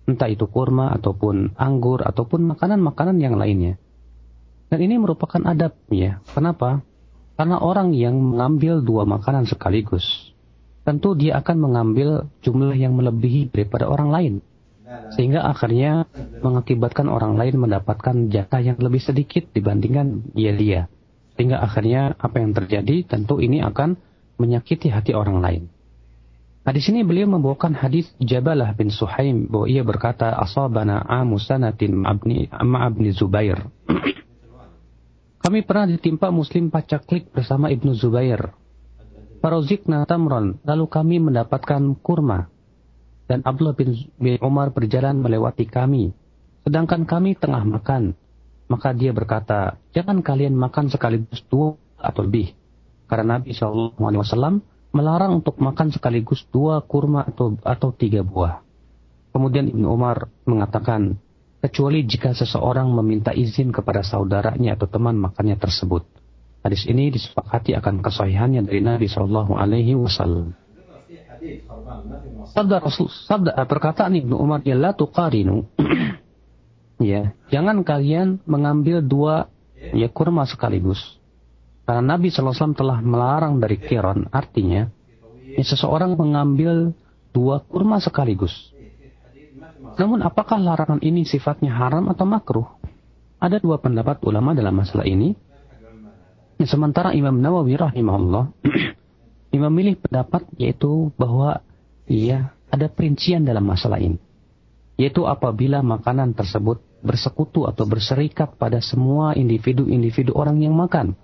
Entah 0.06 0.30
itu 0.30 0.46
kurma 0.46 0.94
ataupun 0.94 1.58
anggur 1.58 2.04
ataupun 2.06 2.46
makanan-makanan 2.54 3.18
yang 3.18 3.34
lainnya. 3.34 3.74
Dan 4.70 4.78
ini 4.84 5.02
merupakan 5.02 5.42
adab, 5.42 5.74
ya. 5.90 6.22
Kenapa? 6.30 6.84
Karena 7.34 7.58
orang 7.58 7.90
yang 7.92 8.16
mengambil 8.16 8.80
dua 8.80 9.02
makanan 9.02 9.50
sekaligus, 9.50 10.04
tentu 10.86 11.18
dia 11.18 11.42
akan 11.42 11.56
mengambil 11.58 12.30
jumlah 12.40 12.76
yang 12.78 12.94
melebihi 12.94 13.50
daripada 13.50 13.90
orang 13.90 14.08
lain. 14.12 14.34
Sehingga 15.14 15.42
akhirnya 15.42 16.06
mengakibatkan 16.40 17.10
orang 17.10 17.34
lain 17.34 17.58
mendapatkan 17.58 18.30
jatah 18.30 18.62
yang 18.62 18.78
lebih 18.78 19.02
sedikit 19.02 19.50
dibandingkan 19.50 20.30
ia 20.38 20.54
dia. 20.54 20.80
Sehingga 21.34 21.58
akhirnya 21.58 22.14
apa 22.16 22.38
yang 22.38 22.54
terjadi 22.54 23.02
tentu 23.04 23.42
ini 23.42 23.60
akan 23.60 23.98
menyakiti 24.38 24.88
hati 24.88 25.12
orang 25.12 25.42
lain. 25.42 25.62
Nah 26.66 26.72
di 26.74 26.82
sini 26.82 27.06
beliau 27.06 27.30
membawakan 27.30 27.78
hadis 27.78 28.10
Jabalah 28.18 28.74
bin 28.74 28.90
Suhaim 28.90 29.46
bahwa 29.46 29.66
ia 29.70 29.86
berkata 29.86 30.34
asabana 30.34 31.02
amusanatin 31.06 32.02
ma'abni 32.02 32.50
ma'abni 32.50 33.10
Zubair. 33.14 33.66
Kami 35.46 35.62
pernah 35.62 35.86
ditimpa 35.86 36.34
muslim 36.34 36.74
pacaklik 36.74 37.30
bersama 37.30 37.70
Ibnu 37.70 37.94
Zubair 37.94 38.50
Farozikna 39.46 40.02
tamron, 40.10 40.58
lalu 40.66 40.90
kami 40.90 41.22
mendapatkan 41.22 41.78
kurma. 42.02 42.50
Dan 43.26 43.42
Abdullah 43.42 43.74
bin, 43.74 43.94
Umar 44.38 44.70
berjalan 44.70 45.18
melewati 45.18 45.66
kami. 45.66 46.14
Sedangkan 46.62 47.02
kami 47.06 47.34
tengah 47.34 47.66
makan. 47.66 48.14
Maka 48.66 48.90
dia 48.94 49.14
berkata, 49.14 49.78
jangan 49.94 50.22
kalian 50.22 50.54
makan 50.54 50.90
sekaligus 50.90 51.42
dua 51.46 51.78
atau 51.98 52.26
lebih. 52.26 52.54
Karena 53.06 53.38
Nabi 53.38 53.54
SAW 53.54 54.62
melarang 54.90 55.42
untuk 55.42 55.58
makan 55.62 55.94
sekaligus 55.94 56.42
dua 56.50 56.82
kurma 56.82 57.26
atau, 57.26 57.54
atau 57.62 57.94
tiga 57.94 58.26
buah. 58.26 58.62
Kemudian 59.30 59.70
Ibnu 59.70 59.86
Umar 59.86 60.26
mengatakan, 60.48 61.14
kecuali 61.62 62.02
jika 62.06 62.34
seseorang 62.34 62.90
meminta 62.94 63.30
izin 63.34 63.70
kepada 63.70 64.02
saudaranya 64.02 64.74
atau 64.74 64.86
teman 64.90 65.18
makannya 65.18 65.58
tersebut. 65.58 66.06
Hadis 66.66 66.82
ini 66.90 67.14
disepakati 67.14 67.78
akan 67.78 68.02
kesahihannya 68.02 68.66
dari 68.66 68.82
Nabi 68.82 69.06
Shallallahu 69.06 69.54
Alaihi 69.54 69.94
Wasallam. 69.94 70.65
Sabda 72.52 72.76
Rasul, 72.80 73.08
sabda 73.10 73.52
perkataan 73.66 74.14
Ibnu 74.14 74.36
Umar 74.36 74.62
ya 74.62 74.78
la 74.78 74.94
tuqarinu. 74.94 75.66
ya, 77.02 77.34
jangan 77.50 77.82
kalian 77.82 78.40
mengambil 78.46 79.02
dua 79.04 79.50
ya 79.92 80.08
kurma 80.08 80.46
sekaligus. 80.48 80.98
Karena 81.86 82.18
Nabi 82.18 82.34
SAW 82.34 82.74
telah 82.74 82.98
melarang 82.98 83.62
dari 83.62 83.78
kiron, 83.78 84.26
artinya 84.34 84.90
ya, 85.54 85.62
seseorang 85.62 86.18
mengambil 86.18 86.90
dua 87.30 87.62
kurma 87.62 88.02
sekaligus. 88.02 88.74
Namun 89.96 90.20
apakah 90.20 90.60
larangan 90.60 91.00
ini 91.00 91.24
sifatnya 91.24 91.72
haram 91.72 92.10
atau 92.12 92.26
makruh? 92.28 92.68
Ada 93.40 93.62
dua 93.62 93.80
pendapat 93.80 94.20
ulama 94.24 94.52
dalam 94.52 94.76
masalah 94.76 95.06
ini. 95.06 95.36
Sementara 96.64 97.12
Imam 97.12 97.36
Nawawi 97.36 97.76
rahimahullah 97.76 98.44
memilih 99.60 99.98
pendapat 100.00 100.46
yaitu 100.56 101.10
bahwa 101.16 101.60
ya 102.06 102.56
ada 102.70 102.86
perincian 102.90 103.42
dalam 103.44 103.66
masalah 103.66 104.00
ini. 104.00 104.18
Yaitu 104.96 105.28
apabila 105.28 105.84
makanan 105.84 106.32
tersebut 106.32 106.80
bersekutu 107.04 107.68
atau 107.68 107.84
berserikat 107.84 108.56
pada 108.56 108.80
semua 108.80 109.36
individu-individu 109.36 110.32
orang 110.32 110.58
yang 110.64 110.72
makan. 110.74 111.14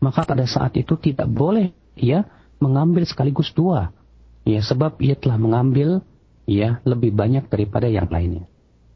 Maka 0.00 0.24
pada 0.24 0.44
saat 0.44 0.76
itu 0.76 0.96
tidak 1.00 1.28
boleh 1.28 1.72
ya 1.96 2.28
mengambil 2.60 3.04
sekaligus 3.08 3.50
dua. 3.56 3.92
Ya 4.44 4.60
sebab 4.60 5.00
ia 5.00 5.16
telah 5.16 5.36
mengambil 5.36 6.04
ya 6.48 6.80
lebih 6.84 7.12
banyak 7.12 7.48
daripada 7.48 7.88
yang 7.88 8.08
lainnya. 8.08 8.48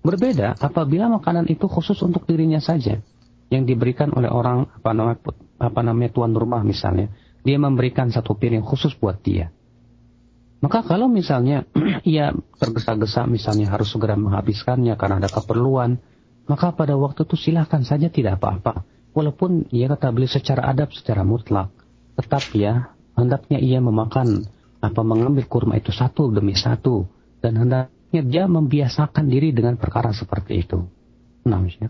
Berbeda 0.04 0.60
apabila 0.60 1.08
makanan 1.08 1.48
itu 1.48 1.64
khusus 1.64 1.96
untuk 2.04 2.28
dirinya 2.28 2.60
saja 2.60 3.00
yang 3.48 3.64
diberikan 3.64 4.12
oleh 4.12 4.28
orang 4.28 4.68
apa 4.68 4.90
namanya 4.92 5.18
apa 5.56 5.80
namanya 5.80 6.10
tuan 6.12 6.32
rumah 6.36 6.60
misalnya, 6.60 7.08
dia 7.43 7.57
memberikan 7.57 8.11
satu 8.11 8.35
piring 8.35 8.63
khusus 8.63 8.95
buat 8.95 9.19
dia. 9.23 9.51
Maka 10.59 10.83
kalau 10.83 11.07
misalnya 11.07 11.63
ia 12.07 12.35
tergesa-gesa 12.59 13.23
misalnya 13.25 13.71
harus 13.71 13.91
segera 13.95 14.19
menghabiskannya 14.19 14.99
karena 14.99 15.23
ada 15.23 15.31
keperluan, 15.31 16.03
maka 16.51 16.75
pada 16.75 16.99
waktu 16.99 17.23
itu 17.23 17.39
silahkan 17.39 17.85
saja 17.87 18.11
tidak 18.11 18.43
apa-apa. 18.43 18.83
Walaupun 19.15 19.71
ia 19.71 19.87
kata 19.89 20.11
beli 20.11 20.27
secara 20.27 20.67
adab, 20.67 20.91
secara 20.91 21.23
mutlak. 21.23 21.71
Tetap 22.19 22.51
ya, 22.51 22.91
hendaknya 23.15 23.57
ia 23.57 23.79
memakan 23.79 24.45
apa 24.79 25.01
mengambil 25.03 25.47
kurma 25.47 25.79
itu 25.79 25.95
satu 25.95 26.29
demi 26.29 26.53
satu. 26.53 27.07
Dan 27.39 27.55
hendaknya 27.55 28.21
dia 28.27 28.43
membiasakan 28.51 29.31
diri 29.31 29.55
dengan 29.55 29.79
perkara 29.79 30.11
seperti 30.11 30.59
itu. 30.59 30.83
Nah, 31.47 31.63
ya. 31.65 31.89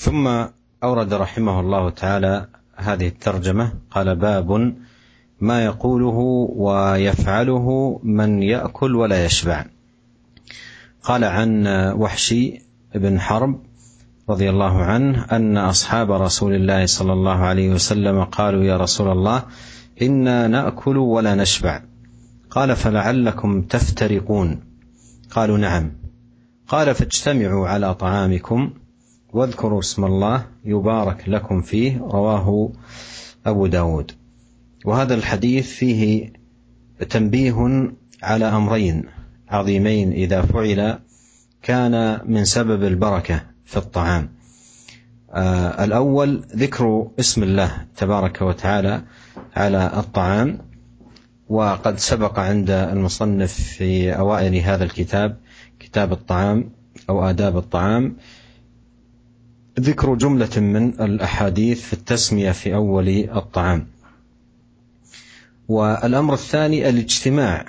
ثم 0.00 0.24
أورد 0.80 1.12
رحمه 1.12 1.60
الله 1.60 1.90
تعالى 1.90 2.34
هذه 2.75 3.07
الترجمة. 3.07 3.73
قال 3.91 4.15
باب 4.15 4.75
ما 5.39 5.65
يقوله 5.65 6.47
ويفعله 6.55 7.99
من 8.03 8.43
يأكل 8.43 8.95
ولا 8.95 9.25
يشبع. 9.25 9.65
قال 11.03 11.23
عن 11.23 11.67
وحشي 11.97 12.61
بن 12.95 13.19
حرب 13.19 13.59
رضي 14.29 14.49
الله 14.49 14.83
عنه 14.83 15.25
أن 15.31 15.57
أصحاب 15.57 16.11
رسول 16.11 16.55
الله 16.55 16.85
صلى 16.85 17.13
الله 17.13 17.37
عليه 17.37 17.69
وسلم 17.69 18.23
قالوا 18.23 18.63
يا 18.63 18.77
رسول 18.77 19.11
الله 19.11 19.43
إنا 20.01 20.47
نأكل 20.47 20.97
ولا 20.97 21.35
نشبع. 21.35 21.81
قال 22.49 22.75
فلعلكم 22.75 23.61
تفترقون. 23.61 24.59
قالوا 25.31 25.57
نعم. 25.57 25.91
قال 26.67 26.95
فاجتمعوا 26.95 27.67
على 27.67 27.93
طعامكم. 27.93 28.73
واذكروا 29.35 29.79
اسم 29.79 30.05
الله 30.05 30.45
يبارك 30.65 31.29
لكم 31.29 31.61
فيه 31.61 31.97
رواه 31.99 32.71
أبو 33.45 33.67
داود. 33.67 34.11
وهذا 34.85 35.15
الحديث 35.15 35.67
فيه 35.69 36.33
تنبيه 37.09 37.91
على 38.23 38.45
أمرين 38.45 39.03
عظيمين. 39.49 40.11
إذا 40.11 40.41
فعل 40.41 40.99
كان 41.61 42.21
من 42.25 42.45
سبب 42.45 42.83
البركة 42.83 43.41
في 43.65 43.77
الطعام. 43.77 44.29
آه 45.33 45.83
الأول 45.83 46.45
ذكر 46.55 47.07
اسم 47.19 47.43
الله 47.43 47.85
تبارك 47.95 48.41
وتعالى 48.41 49.03
على 49.55 49.91
الطعام 49.97 50.59
وقد 51.49 51.97
سبق 51.97 52.39
عند 52.39 52.69
المصنف 52.69 53.53
في 53.53 54.17
أوائل 54.17 54.55
هذا 54.55 54.83
الكتاب 54.83 55.37
كتاب 55.79 56.11
الطعام 56.11 56.69
أو 57.09 57.29
آداب 57.29 57.57
الطعام. 57.57 58.15
ذكر 59.79 60.15
جملة 60.15 60.49
من 60.57 60.87
الأحاديث 60.87 61.81
في 61.81 61.93
التسمية 61.93 62.51
في 62.51 62.75
أول 62.75 63.09
الطعام. 63.09 63.87
والأمر 65.67 66.33
الثاني 66.33 66.89
الاجتماع 66.89 67.65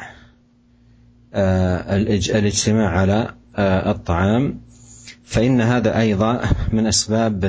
آه، 1.34 1.96
الاجتماع 1.96 2.88
على 2.90 3.34
آه، 3.56 3.90
الطعام. 3.90 4.60
فإن 5.24 5.60
هذا 5.60 5.98
أيضا 6.00 6.40
من 6.72 6.86
أسباب 6.86 7.44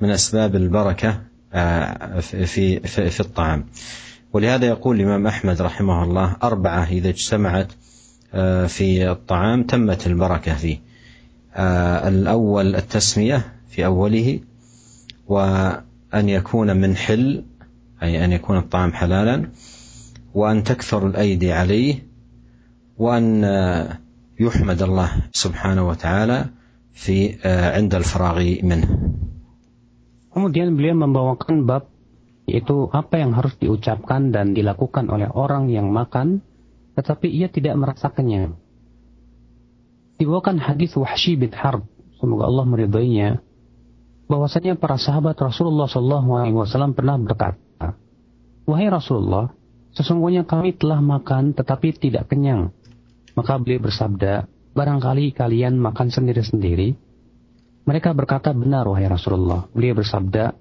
من 0.00 0.10
أسباب 0.10 0.56
البركة 0.56 1.20
آه، 1.54 2.20
في 2.20 2.46
في 2.80 3.10
في 3.10 3.20
الطعام. 3.20 3.66
ولهذا 4.32 4.66
يقول 4.66 4.96
الإمام 4.96 5.26
أحمد 5.26 5.62
رحمه 5.62 6.04
الله 6.04 6.36
أربعة 6.42 6.84
إذا 6.84 7.08
اجتمعت 7.08 7.72
في 8.68 9.10
الطعام 9.10 9.62
تمت 9.62 10.06
البركة 10.06 10.54
فيه. 10.54 10.93
الأول 12.07 12.75
التسمية 12.75 13.53
في 13.67 13.85
أوله 13.85 14.39
وأن 15.27 16.29
يكون 16.29 16.77
من 16.77 16.95
حل 16.95 17.43
أي 18.03 18.25
أن 18.25 18.31
يكون 18.31 18.57
الطعام 18.57 18.91
حلالا 18.93 19.49
وأن 20.33 20.63
تكثر 20.63 21.07
الأيدي 21.07 21.51
عليه 21.51 21.95
وأن 22.97 23.43
يحمد 24.39 24.81
الله 24.81 25.09
سبحانه 25.31 25.87
وتعالى 25.87 26.45
في 26.93 27.35
عند 27.75 27.95
الفراغ 27.95 28.37
منه. 28.63 28.89
Kemudian 30.29 30.77
beliau 30.77 30.95
membawakan 30.95 31.65
bab 31.65 31.89
yaitu 32.45 32.89
apa 32.89 33.21
yang 33.21 33.37
harus 33.37 33.53
diucapkan 33.61 34.33
dan 34.33 34.57
dilakukan 34.57 35.09
oleh 35.09 35.29
orang 35.29 35.69
yang 35.69 35.89
makan 35.93 36.41
tetapi 36.97 37.29
ia 37.29 37.47
tidak 37.49 37.77
merasa 37.77 38.09
kenyang. 38.09 38.57
Dibawakan 40.14 40.62
hadis 40.62 40.94
Wahsy 40.94 41.34
bin 41.34 41.50
Harb, 41.50 41.86
semoga 42.22 42.46
Allah 42.46 42.64
meridainya, 42.64 43.42
bahwasanya 44.30 44.78
para 44.78 44.94
sahabat 44.96 45.34
Rasulullah 45.36 45.90
SAW 45.90 46.94
pernah 46.94 47.18
berkata, 47.18 47.98
Wahai 48.64 48.88
Rasulullah, 48.88 49.52
sesungguhnya 49.92 50.48
kami 50.48 50.78
telah 50.78 51.02
makan 51.02 51.52
tetapi 51.52 51.98
tidak 51.98 52.32
kenyang. 52.32 52.72
Maka 53.34 53.58
beliau 53.60 53.84
bersabda, 53.84 54.46
barangkali 54.72 55.34
kalian 55.36 55.76
makan 55.76 56.08
sendiri-sendiri. 56.08 56.96
Mereka 57.84 58.16
berkata 58.16 58.56
benar 58.56 58.88
wahai 58.88 59.04
Rasulullah. 59.10 59.68
Beliau 59.76 59.98
bersabda, 59.98 60.56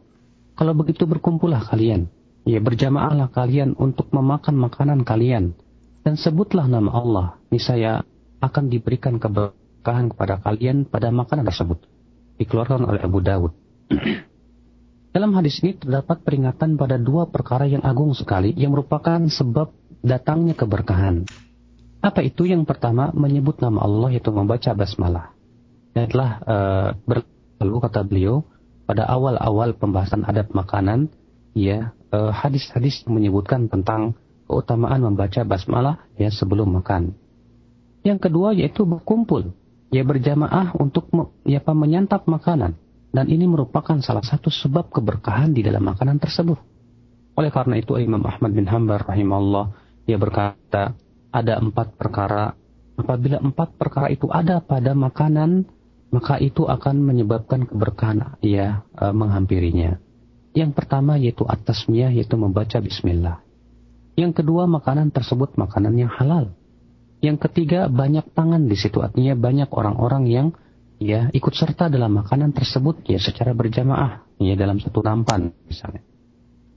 kalau 0.54 0.74
begitu 0.76 1.08
berkumpullah 1.08 1.64
kalian. 1.66 2.12
Ya 2.44 2.60
berjamaahlah 2.60 3.32
kalian 3.32 3.80
untuk 3.80 4.12
memakan 4.12 4.60
makanan 4.60 5.08
kalian. 5.08 5.56
Dan 6.04 6.20
sebutlah 6.20 6.68
nama 6.68 6.92
Allah. 6.92 7.28
Niscaya 7.48 8.04
akan 8.44 8.68
diberikan 8.68 9.16
keberkahan 9.24 10.12
kepada 10.12 10.44
kalian 10.44 10.84
pada 10.84 11.08
makanan 11.16 11.48
tersebut. 11.48 11.80
Dikeluarkan 12.36 12.84
oleh 12.84 13.00
Abu 13.00 13.24
Dawud. 13.24 13.56
Dalam 15.16 15.32
hadis 15.38 15.62
ini 15.64 15.78
terdapat 15.78 16.26
peringatan 16.26 16.76
pada 16.76 17.00
dua 17.00 17.30
perkara 17.30 17.70
yang 17.70 17.86
agung 17.86 18.12
sekali 18.12 18.52
yang 18.58 18.74
merupakan 18.76 19.22
sebab 19.30 19.72
datangnya 20.02 20.58
keberkahan. 20.58 21.24
Apa 22.04 22.20
itu? 22.26 22.44
Yang 22.44 22.68
pertama 22.68 23.16
menyebut 23.16 23.64
nama 23.64 23.86
Allah 23.86 24.12
yaitu 24.12 24.34
membaca 24.34 24.74
basmalah. 24.76 25.32
Dan 25.94 26.10
telah 26.10 26.32
uh, 26.44 26.90
berlalu 27.06 27.78
kata 27.80 28.02
beliau 28.04 28.44
pada 28.84 29.08
awal-awal 29.08 29.78
pembahasan 29.78 30.28
adab 30.28 30.52
makanan, 30.52 31.08
ya 31.56 31.96
uh, 32.12 32.34
hadis-hadis 32.34 33.06
menyebutkan 33.08 33.72
tentang 33.72 34.18
keutamaan 34.50 35.00
membaca 35.00 35.46
basmalah 35.48 36.04
ya 36.20 36.28
sebelum 36.34 36.74
makan. 36.74 37.16
Yang 38.04 38.30
kedua 38.30 38.52
yaitu 38.52 38.84
berkumpul, 38.84 39.56
ya 39.90 40.04
berjamaah 40.04 40.76
untuk 40.76 41.08
ya 41.48 41.64
menyantap 41.64 42.28
makanan 42.28 42.76
dan 43.14 43.30
ini 43.30 43.46
merupakan 43.46 43.96
salah 44.02 44.26
satu 44.26 44.50
sebab 44.50 44.90
keberkahan 44.90 45.54
di 45.54 45.62
dalam 45.62 45.86
makanan 45.86 46.18
tersebut. 46.18 46.58
Oleh 47.38 47.54
karena 47.54 47.78
itu 47.78 47.94
Imam 48.02 48.22
Ahmad 48.26 48.52
bin 48.54 48.66
Hanbal 48.66 49.02
rahimahullah 49.06 49.74
dia 50.10 50.18
berkata 50.18 50.98
ada 51.34 51.54
empat 51.62 51.98
perkara 51.98 52.54
apabila 52.98 53.42
empat 53.42 53.78
perkara 53.78 54.10
itu 54.10 54.30
ada 54.30 54.62
pada 54.62 54.94
makanan 54.94 55.66
maka 56.14 56.38
itu 56.38 56.70
akan 56.70 57.02
menyebabkan 57.02 57.66
keberkahan 57.66 58.38
ia 58.46 58.86
e, 58.94 59.10
menghampirinya. 59.10 59.98
Yang 60.54 60.78
pertama 60.78 61.18
yaitu 61.18 61.42
atasnya 61.46 62.14
yaitu 62.14 62.38
membaca 62.38 62.78
bismillah. 62.78 63.42
Yang 64.14 64.46
kedua 64.46 64.70
makanan 64.70 65.10
tersebut 65.10 65.58
makanan 65.58 65.98
yang 65.98 66.14
halal. 66.14 66.54
Yang 67.23 67.51
ketiga 67.51 67.91
banyak 67.91 68.31
tangan 68.31 68.71
di 68.71 68.79
situ 68.79 69.03
artinya 69.03 69.35
banyak 69.35 69.67
orang-orang 69.75 70.31
yang 70.31 70.47
ya 71.03 71.31
ikut 71.35 71.55
serta 71.55 71.91
dalam 71.91 72.15
makanan 72.15 72.55
tersebut 72.55 73.03
ya 73.11 73.19
secara 73.19 73.55
berjamaah 73.55 74.23
ya 74.39 74.55
dalam 74.55 74.79
satu 74.79 75.03
nampan 75.03 75.51
misalnya. 75.67 76.03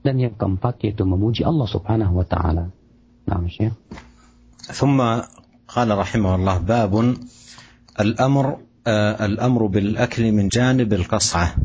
Dan 0.01 0.17
yang 0.17 0.33
keempat 0.33 0.81
yaitu 0.81 1.05
memuji 1.05 1.45
Allah 1.45 1.69
Subhanahu 1.69 2.17
wa 2.17 2.25
taala. 2.25 2.73
Nah, 3.29 3.37
Syekh. 3.45 3.77
ثم 4.61 5.01
قال 5.67 5.89
رحمه 5.97 6.31
الله 6.35 6.57
باب 6.57 6.93
الامر 7.99 8.45
الامر 9.21 9.61
بالاكل 9.65 10.31
من 10.31 10.47
جانب 10.47 10.93
القصعه 10.93 11.55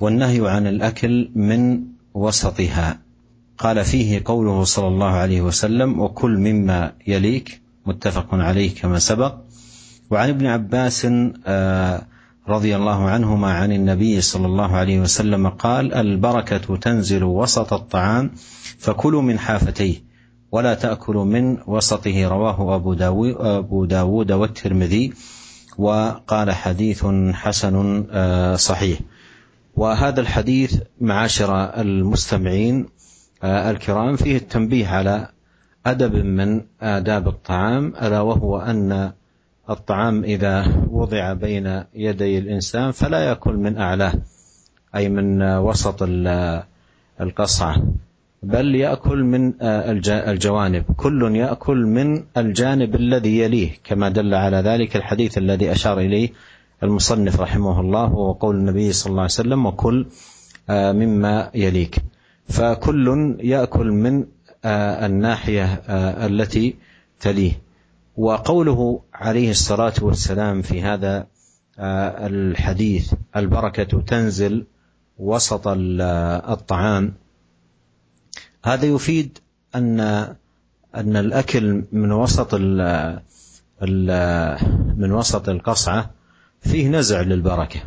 والنهي 0.00 0.50
عن 0.50 0.66
الاكل 0.66 1.30
من 1.34 1.80
وسطها 2.14 2.98
قال 3.58 3.84
فيه 3.84 4.22
قوله 4.24 4.64
صلى 4.64 4.88
الله 4.88 5.12
عليه 5.12 5.40
وسلم 5.42 6.00
وكل 6.00 6.38
مما 6.38 6.92
يليك 7.06 7.61
متفق 7.85 8.27
عليه 8.31 8.75
كما 8.75 8.99
سبق. 8.99 9.35
وعن 10.09 10.29
ابن 10.29 10.45
عباس 10.45 11.07
آه، 11.45 12.01
رضي 12.47 12.75
الله 12.75 13.09
عنهما 13.09 13.53
عن 13.53 13.71
النبي 13.71 14.21
صلى 14.21 14.45
الله 14.45 14.75
عليه 14.75 14.99
وسلم 14.99 15.49
قال 15.49 15.93
البركة 15.93 16.77
تنزل 16.77 17.23
وسط 17.23 17.73
الطعام 17.73 18.31
فكلوا 18.79 19.21
من 19.21 19.39
حافتيه 19.39 20.03
ولا 20.51 20.73
تأكلوا 20.73 21.25
من 21.25 21.57
وسطه. 21.67 22.27
رواه 22.27 22.75
أبو 22.75 22.93
داود, 22.93 23.35
أبو 23.39 23.85
داود 23.85 24.31
والترمذي 24.31 25.13
وقال 25.77 26.51
حديث 26.51 27.05
حسن 27.33 28.05
آه، 28.11 28.55
صحيح. 28.55 28.99
وهذا 29.75 30.21
الحديث 30.21 30.77
معاشر 31.01 31.79
المستمعين 31.81 32.85
آه، 33.43 33.71
الكرام 33.71 34.15
فيه 34.15 34.37
التنبيه 34.37 34.87
على 34.87 35.29
أدب 35.85 36.15
من 36.15 36.61
آداب 36.81 37.27
الطعام 37.27 37.93
ألا 38.01 38.21
وهو 38.21 38.59
أن 38.59 39.11
الطعام 39.69 40.23
إذا 40.23 40.65
وضع 40.89 41.33
بين 41.33 41.83
يدي 41.95 42.37
الإنسان 42.37 42.91
فلا 42.91 43.19
يأكل 43.19 43.53
من 43.53 43.77
أعلاه 43.77 44.13
أي 44.95 45.09
من 45.09 45.43
وسط 45.43 46.03
القصعة 47.21 47.83
بل 48.43 48.75
يأكل 48.75 49.23
من 49.23 49.53
الجوانب. 49.61 50.83
كل 50.97 51.35
يأكل 51.35 51.85
من 51.85 52.23
الجانب 52.37 52.95
الذي 52.95 53.39
يليه 53.39 53.71
كما 53.83 54.09
دل 54.09 54.33
على 54.33 54.57
ذلك 54.57 54.95
الحديث 54.95 55.37
الذي 55.37 55.71
أشار 55.71 55.99
إليه 55.99 56.29
المصنف 56.83 57.41
رحمه 57.41 57.79
الله 57.79 58.03
وهو 58.13 58.31
قول 58.31 58.55
النبي 58.55 58.91
صلى 58.91 59.11
الله 59.11 59.21
عليه 59.21 59.31
وسلم 59.31 59.65
وكل 59.65 60.05
مما 60.69 61.49
يليك 61.55 61.95
فكل 62.47 63.35
يأكل 63.39 63.91
من 63.91 64.25
الناحية 64.65 65.65
التي 66.25 66.75
تليه. 67.19 67.61
وقوله 68.17 69.01
عليه 69.13 69.51
الصلاة 69.51 69.93
والسلام 70.01 70.61
في 70.61 70.81
هذا 70.81 71.27
آه، 71.79 72.27
الحديث 72.27 73.13
البركة 73.35 74.01
تنزل 74.01 74.65
وسط 75.19 75.63
الطعام. 75.67 77.13
هذا 78.65 78.85
يفيد 78.85 79.37
أن 79.75 79.99
أن 80.95 81.17
الأكل 81.17 81.83
من 81.91 82.11
وسط 82.11 82.53
من 84.97 85.11
وسط 85.11 85.49
القصعة 85.49 86.11
فيه 86.61 86.87
نزع 86.87 87.21
للبركة 87.21 87.79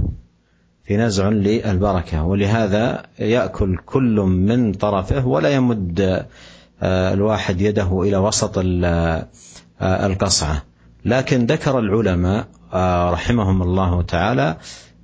في 0.84 0.96
نزع 0.96 1.28
للبركة 1.28 2.24
ولهذا 2.24 3.02
يأكل 3.18 3.76
كل 3.86 4.20
من 4.20 4.72
طرفه 4.72 5.26
ولا 5.26 5.48
يمد 5.48 6.00
آه، 6.00 6.26
الواحد 6.82 7.60
يده 7.60 8.02
إلى 8.02 8.16
وسط 8.16 8.52
القصعة. 9.82 10.62
لكن 11.04 11.46
ذكر 11.46 11.78
العلماء 11.78 12.46
رحمهم 13.12 13.62
الله 13.62 14.02
تعالى 14.02 14.56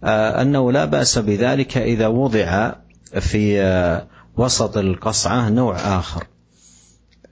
أنه 0.04 0.72
لا 0.72 0.84
بأس 0.84 1.18
بذلك 1.18 1.78
إذا 1.78 2.06
وضع 2.06 2.72
في 3.20 4.12
وسط 4.36 4.76
القصعة 4.76 5.48
نوع 5.48 5.76
آخر. 5.76 6.24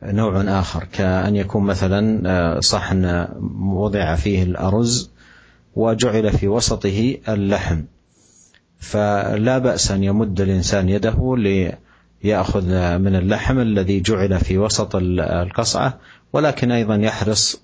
نوع 0.03 0.61
آخر 0.61 0.85
كأن 0.93 1.37
يكون 1.37 1.65
مثلا 1.65 2.61
صحن 2.61 3.27
وضع 3.63 4.15
فيه 4.15 4.43
الأرز 4.43 5.11
وجعل 5.77 6.33
في 6.33 6.49
وسطه 6.49 7.17
اللحم. 7.29 7.83
فلا 8.79 9.59
بأس 9.59 9.91
أن 9.91 10.05
يمد 10.05 10.41
الإنسان 10.41 10.89
يده 10.89 11.37
ليأخذ 12.25 12.99
من 12.99 13.17
اللحم 13.17 13.59
الذي 13.59 14.01
جعل 14.01 14.39
في 14.39 14.59
وسط 14.59 14.97
القصعة 14.97 15.99
ولكن 16.33 16.71
أيضا 16.73 16.97
يحرص 16.97 17.63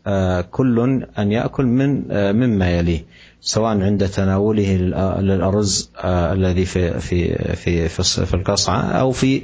كل 0.51 1.07
أن 1.19 1.33
يأكل 1.33 1.67
من 1.67 2.05
مما 2.37 2.71
يليه 2.71 3.05
سواء 3.41 3.81
عند 3.83 4.09
تناوله 4.09 4.77
للأرز 5.21 5.91
الذي 6.05 6.65
في 6.65 7.01
في 7.01 7.39
في 7.57 7.89
في 8.27 8.35
القصعة 8.35 8.81
أو 8.83 9.13
في 9.13 9.43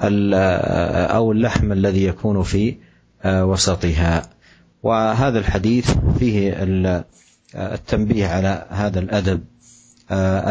أو 0.00 1.32
اللحم 1.32 1.72
الذي 1.72 2.04
يكون 2.04 2.42
في 2.42 2.76
وسطها. 3.26 4.22
وهذا 4.82 5.38
الحديث 5.38 5.90
فيه 6.18 6.56
التنبيه 7.54 8.26
على 8.26 8.66
هذا 8.70 9.00
الأدب 9.00 9.40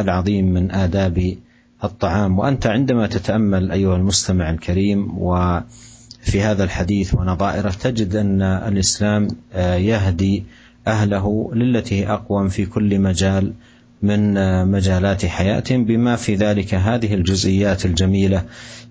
العظيم 0.01 0.53
من 0.53 0.71
آداب 0.71 1.37
الطعام 1.83 2.39
وأنت 2.39 2.67
عندما 2.67 3.07
تتأمل 3.07 3.71
أيها 3.71 3.95
المستمع 3.95 4.49
الكريم 4.49 5.17
وفي 5.17 6.41
هذا 6.41 6.63
الحديث 6.63 7.13
ونظائره 7.15 7.69
تجد 7.69 8.15
أن 8.15 8.41
الإسلام 8.41 9.27
يهدي 9.55 10.43
أهله 10.87 11.51
للتي 11.53 12.07
أقوم 12.09 12.49
في 12.49 12.65
كل 12.65 12.99
مجال 12.99 13.53
من 14.01 14.33
مجالات 14.67 15.25
حياتهم 15.25 15.85
بما 15.85 16.15
في 16.15 16.35
ذلك 16.35 16.73
هذه 16.73 17.13
الجزئيات 17.13 17.85
الجميلة 17.85 18.43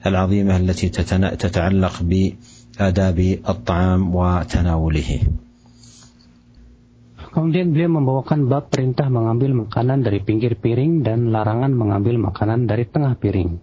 العظيمة 0.07 0.57
التي 0.57 0.89
تتعلق 1.39 2.03
بآداب 2.03 3.39
الطعام 3.49 4.15
وتناوله. 4.15 5.21
Kemudian 7.37 7.77
beliau 7.77 8.01
membawakan 8.01 8.49
bab 8.49 8.73
perintah 8.73 9.13
mengambil 9.13 9.53
makanan 9.53 10.01
dari 10.01 10.25
pinggir 10.25 10.57
piring 10.57 11.05
dan 11.05 11.29
larangan 11.29 11.69
mengambil 11.69 12.17
makanan 12.17 12.65
dari 12.65 12.89
tengah 12.89 13.13
piring. 13.21 13.61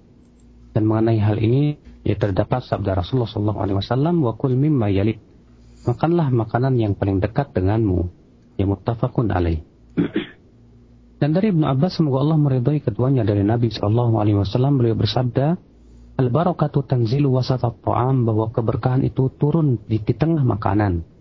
Dan 0.78 0.86
mengenai 0.86 1.18
hal 1.18 1.42
ini, 1.42 1.82
ya 2.06 2.14
terdapat 2.14 2.62
sabda 2.70 2.94
Rasulullah 2.94 3.26
SAW, 3.26 4.22
wa 4.22 4.38
kul 4.38 4.54
mimma 4.54 4.94
yalik. 4.94 5.18
Makanlah 5.90 6.30
makanan 6.30 6.78
yang 6.78 6.94
paling 6.94 7.18
dekat 7.18 7.50
denganmu. 7.58 8.14
Ya 8.62 8.70
muttafaqun 8.70 9.34
alaih. 9.34 9.66
dan 11.26 11.34
dari 11.34 11.50
Ibnu 11.50 11.66
Abbas, 11.66 11.98
semoga 11.98 12.30
Allah 12.30 12.38
meridhai 12.38 12.78
keduanya 12.78 13.26
dari 13.26 13.42
Nabi 13.42 13.74
SAW, 13.74 14.14
beliau 14.78 14.94
bersabda, 14.94 15.58
Al-barakatu 16.22 16.86
tanzilu 16.86 17.34
wasat 17.34 17.66
ta'am 17.66 18.22
bahwa 18.22 18.54
keberkahan 18.54 19.02
itu 19.02 19.34
turun 19.34 19.82
di, 19.90 19.98
di 19.98 20.14
tengah 20.14 20.46
makanan 20.46 21.13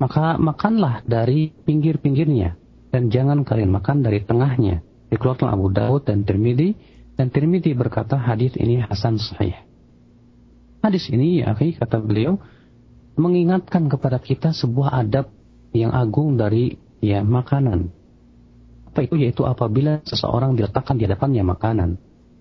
maka 0.00 0.36
makanlah 0.40 1.04
dari 1.04 1.52
pinggir-pinggirnya 1.52 2.56
dan 2.92 3.08
jangan 3.08 3.42
kalian 3.42 3.72
makan 3.72 4.04
dari 4.04 4.20
tengahnya. 4.22 4.84
Dikeluarkan 5.12 5.48
Abu 5.52 5.68
Daud 5.72 6.08
dan 6.08 6.24
Tirmidzi 6.24 6.72
dan 7.16 7.28
Tirmidzi 7.28 7.76
berkata 7.76 8.16
hadis 8.16 8.56
ini 8.56 8.80
hasan 8.80 9.20
sahih. 9.20 9.56
Hadis 10.82 11.08
ini 11.12 11.44
ya 11.44 11.54
kata 11.54 12.00
beliau 12.02 12.40
mengingatkan 13.14 13.86
kepada 13.92 14.18
kita 14.18 14.56
sebuah 14.56 14.96
adab 15.04 15.30
yang 15.76 15.92
agung 15.92 16.40
dari 16.40 16.80
ya 17.04 17.20
makanan. 17.20 17.92
Apa 18.92 19.04
itu 19.04 19.16
yaitu 19.20 19.44
apabila 19.44 20.04
seseorang 20.04 20.56
diletakkan 20.56 20.96
di 21.00 21.04
hadapannya 21.08 21.44
makanan, 21.44 21.90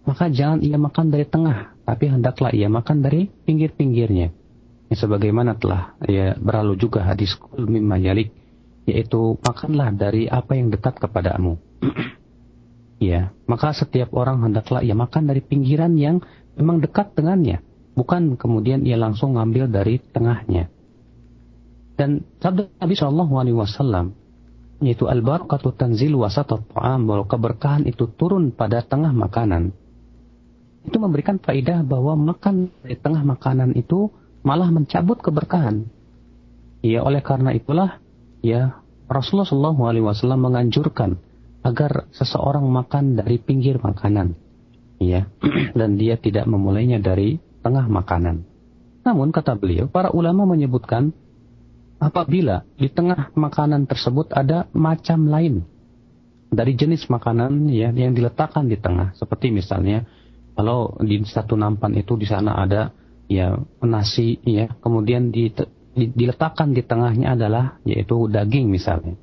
maka 0.04 0.28
jangan 0.32 0.60
ia 0.64 0.76
makan 0.80 1.14
dari 1.14 1.28
tengah, 1.28 1.76
tapi 1.88 2.12
hendaklah 2.12 2.52
ia 2.52 2.68
makan 2.68 3.04
dari 3.04 3.32
pinggir-pinggirnya 3.46 4.32
Ya, 4.32 4.41
sebagaimana 4.96 5.56
telah 5.56 5.96
ya 6.04 6.36
berlalu 6.36 6.76
juga 6.76 7.08
hadis 7.08 7.36
kul 7.40 7.68
mimma 7.68 7.96
yaitu 8.90 9.38
makanlah 9.40 9.94
dari 9.94 10.26
apa 10.28 10.58
yang 10.58 10.74
dekat 10.74 10.98
kepadamu. 10.98 11.56
ya, 13.00 13.30
maka 13.46 13.72
setiap 13.72 14.12
orang 14.18 14.42
hendaklah 14.42 14.82
ia 14.82 14.98
makan 14.98 15.30
dari 15.30 15.40
pinggiran 15.40 15.96
yang 15.96 16.20
memang 16.58 16.82
dekat 16.82 17.14
dengannya, 17.14 17.62
bukan 17.94 18.36
kemudian 18.36 18.84
ia 18.84 18.98
langsung 18.98 19.38
ngambil 19.38 19.70
dari 19.70 20.02
tengahnya. 20.02 20.68
Dan 21.96 22.26
sabda 22.42 22.74
Nabi 22.82 22.94
Shallallahu 22.98 23.34
Alaihi 23.38 23.58
Wasallam 23.58 24.18
yaitu 24.82 25.06
al 25.06 25.22
barakatu 25.22 25.78
tanzil 25.78 26.18
wasat 26.18 26.50
ta'am 26.50 27.06
bahwa 27.06 27.30
keberkahan 27.30 27.86
itu 27.86 28.10
turun 28.18 28.50
pada 28.50 28.82
tengah 28.82 29.14
makanan. 29.14 29.78
Itu 30.82 30.98
memberikan 30.98 31.38
faidah 31.38 31.86
bahwa 31.86 32.18
makan 32.18 32.74
dari 32.82 32.98
tengah 32.98 33.22
makanan 33.22 33.78
itu 33.78 34.10
malah 34.42 34.70
mencabut 34.70 35.22
keberkahan. 35.22 35.90
Ya 36.82 37.06
oleh 37.06 37.22
karena 37.22 37.54
itulah 37.54 38.02
ya 38.42 38.82
Rasulullah 39.06 39.50
SAW 39.76 40.40
menganjurkan 40.40 41.20
agar 41.62 42.10
seseorang 42.16 42.66
makan 42.66 43.22
dari 43.22 43.38
pinggir 43.38 43.78
makanan, 43.78 44.34
ya, 44.98 45.30
dan 45.80 46.00
dia 46.00 46.18
tidak 46.18 46.50
memulainya 46.50 46.98
dari 46.98 47.38
tengah 47.62 47.86
makanan. 47.86 48.42
Namun 49.06 49.30
kata 49.30 49.54
beliau, 49.58 49.86
para 49.86 50.10
ulama 50.10 50.50
menyebutkan 50.50 51.14
apabila 52.02 52.66
di 52.82 52.90
tengah 52.90 53.30
makanan 53.38 53.86
tersebut 53.86 54.34
ada 54.34 54.66
macam 54.74 55.30
lain 55.30 55.66
dari 56.50 56.74
jenis 56.74 57.06
makanan 57.06 57.70
ya 57.70 57.94
yang 57.94 58.18
diletakkan 58.18 58.66
di 58.66 58.78
tengah, 58.82 59.14
seperti 59.14 59.54
misalnya 59.54 60.06
kalau 60.58 60.98
di 61.00 61.22
satu 61.24 61.54
nampan 61.54 61.94
itu 61.96 62.18
di 62.18 62.26
sana 62.26 62.58
ada 62.58 62.92
ya 63.32 63.56
nasi 63.80 64.44
ya. 64.44 64.76
Kemudian 64.84 65.32
di, 65.32 65.48
di, 65.96 66.06
diletakkan 66.12 66.76
di 66.76 66.84
tengahnya 66.84 67.40
adalah 67.40 67.80
yaitu 67.88 68.28
daging 68.28 68.68
misalnya. 68.68 69.16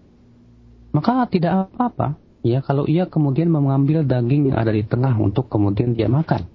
Maka 0.97 1.29
tidak 1.29 1.69
apa-apa 1.69 2.17
ya. 2.41 2.65
Kalau 2.65 2.89
ia 2.89 3.05
kemudian 3.05 3.53
mengambil 3.53 4.09
daging 4.09 4.53
yang 4.53 4.57
ada 4.57 4.73
di 4.73 4.83
tengah 4.89 5.13
untuk 5.21 5.53
kemudian 5.53 5.93
dia 5.93 6.09
makan. 6.09 6.49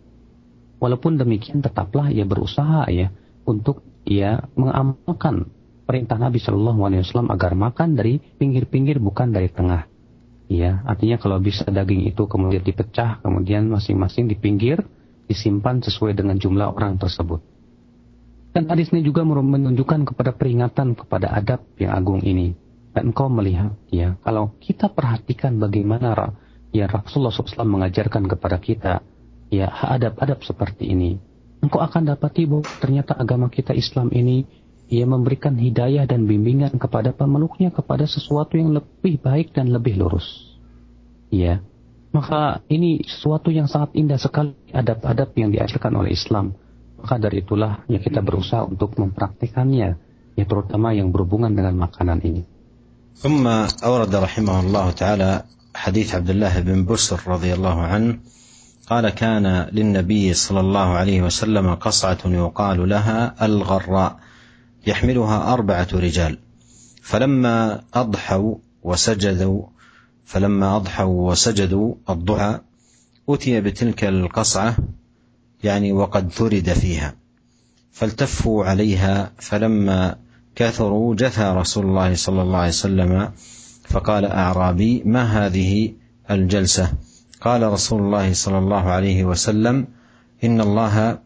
Walaupun 0.81 1.15
demikian 1.15 1.61
tetaplah 1.63 2.11
ia 2.11 2.27
berusaha 2.27 2.89
ya 2.91 3.13
untuk 3.47 3.85
ia 4.03 4.43
mengamalkan 4.57 5.47
perintah 5.87 6.19
Nabi 6.19 6.43
Shallallahu 6.43 6.79
Alaihi 6.83 7.07
Wasallam 7.07 7.31
agar 7.31 7.55
makan 7.55 7.95
dari 7.95 8.19
pinggir-pinggir 8.19 8.99
bukan 8.99 9.31
dari 9.31 9.47
tengah. 9.47 9.87
Ya 10.51 10.83
artinya 10.83 11.15
kalau 11.15 11.39
bisa 11.39 11.63
daging 11.63 12.03
itu 12.03 12.27
kemudian 12.27 12.63
dipecah 12.67 13.23
kemudian 13.23 13.71
masing-masing 13.71 14.27
di 14.27 14.35
pinggir 14.35 14.83
disimpan 15.27 15.79
sesuai 15.83 16.17
dengan 16.17 16.35
jumlah 16.37 16.73
orang 16.73 16.99
tersebut. 16.99 17.41
Dan 18.53 18.69
hadis 18.69 18.93
ini 18.93 19.01
juga 19.01 19.25
menunjukkan 19.25 20.13
kepada 20.13 20.31
peringatan 20.37 20.93
kepada 20.93 21.33
adab 21.33 21.65
yang 21.81 21.97
agung 21.97 22.21
ini. 22.21 22.53
Dan 22.93 23.09
engkau 23.09 23.25
melihat, 23.25 23.73
ya, 23.89 24.13
kalau 24.21 24.53
kita 24.61 24.93
perhatikan 24.93 25.57
bagaimana 25.57 26.37
ya 26.69 26.85
Rasulullah 26.85 27.33
SAW 27.33 27.65
mengajarkan 27.65 28.29
kepada 28.29 28.61
kita, 28.61 28.93
ya, 29.49 29.73
adab-adab 29.73 30.45
seperti 30.45 30.93
ini. 30.93 31.17
Engkau 31.65 31.81
akan 31.81 32.13
dapati 32.13 32.45
bahwa 32.45 32.61
ternyata 32.77 33.17
agama 33.17 33.49
kita 33.49 33.73
Islam 33.73 34.13
ini, 34.13 34.45
ia 34.93 35.09
memberikan 35.09 35.57
hidayah 35.57 36.05
dan 36.05 36.29
bimbingan 36.29 36.77
kepada 36.77 37.09
pemeluknya 37.09 37.73
kepada 37.73 38.05
sesuatu 38.05 38.53
yang 38.61 38.77
lebih 38.77 39.17
baik 39.17 39.57
dan 39.57 39.73
lebih 39.73 39.97
lurus. 39.97 40.53
Ya, 41.33 41.65
maka 42.12 42.64
ini 42.72 43.04
sesuatu 43.04 43.52
yang 43.52 43.68
sangat 43.68 43.92
indah 43.92 44.16
sekali 44.16 44.56
adab-adab 44.72 45.36
yang 45.36 45.52
diajarkan 45.52 45.92
oleh 45.92 46.16
Islam. 46.16 46.56
Maka 46.98 47.20
dari 47.20 47.44
itulah 47.44 47.84
ya 47.86 48.00
kita 48.00 48.24
berusaha 48.24 48.66
untuk 48.66 48.96
mempraktikannya, 48.98 49.90
ya 50.34 50.44
terutama 50.48 50.96
yang 50.96 51.12
berhubungan 51.14 51.52
dengan 51.52 51.76
makanan 51.78 52.20
ini. 52.24 52.44
ثم 53.18 53.50
أورد 53.82 54.14
رحمه 54.14 54.60
الله 54.60 54.90
تعالى 54.90 55.30
حديث 55.74 56.14
عبد 56.14 56.30
الله 56.30 56.54
بن 56.60 56.86
بسر 56.86 57.18
رضي 57.26 57.50
الله 57.54 57.78
عنه 57.82 58.18
قال 58.86 59.10
كان 59.10 59.66
للنبي 59.74 60.34
صلى 60.34 60.60
الله 60.60 60.88
عليه 61.02 61.22
وسلم 61.22 61.74
قصعة 61.74 62.22
يقال 62.24 62.88
لها 62.88 63.34
الغراء 63.42 64.16
يحملها 64.86 65.52
أربعة 65.52 65.88
رجال 65.94 66.38
فلما 67.02 67.80
أضحوا 67.94 68.54
وسجدوا 68.82 69.62
فلما 70.25 70.75
أضحوا 70.75 71.31
وسجدوا 71.31 71.95
الضحى 72.09 72.59
أتي 73.29 73.61
بتلك 73.61 74.03
القصعة 74.03 74.75
يعني 75.63 75.91
وقد 75.91 76.31
ثرد 76.31 76.73
فيها 76.73 77.15
فالتفوا 77.91 78.65
عليها 78.65 79.31
فلما 79.37 80.15
كثروا 80.55 81.15
جثى 81.15 81.53
رسول 81.55 81.85
الله 81.85 82.15
صلى 82.15 82.41
الله 82.41 82.57
عليه 82.57 82.69
وسلم 82.69 83.31
فقال 83.83 84.25
أعرابي 84.25 85.03
ما 85.05 85.23
هذه 85.23 85.93
الجلسة؟ 86.31 86.93
قال 87.41 87.63
رسول 87.63 88.01
الله 88.01 88.33
صلى 88.33 88.57
الله 88.57 88.83
عليه 88.89 89.23
وسلم 89.23 89.87
إن 90.43 90.61
الله 90.61 91.19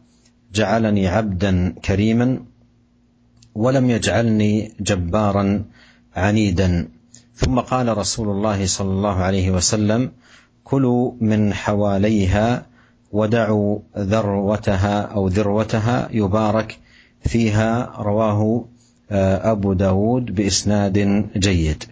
جعلني 0.54 1.08
عبدا 1.08 1.74
كريما 1.84 2.44
ولم 3.54 3.90
يجعلني 3.90 4.72
جبارا 4.80 5.64
عنيدا. 6.16 6.88
ثم 7.38 7.60
قال 7.60 7.98
رسول 7.98 8.28
الله 8.28 8.66
صلى 8.66 8.90
الله 8.90 9.14
عليه 9.14 9.50
وسلم 9.50 10.12
كلوا 10.64 11.12
من 11.20 11.54
حواليها 11.54 12.66
ودعوا 13.12 13.78
ذروتها 13.98 15.00
أو 15.00 15.28
ذروتها 15.28 16.08
يبارك 16.12 16.78
فيها 17.20 17.92
رواه 17.98 18.64
أبو 19.52 19.72
داود 19.72 20.34
بإسناد 20.34 21.26
جيد. 21.36 21.84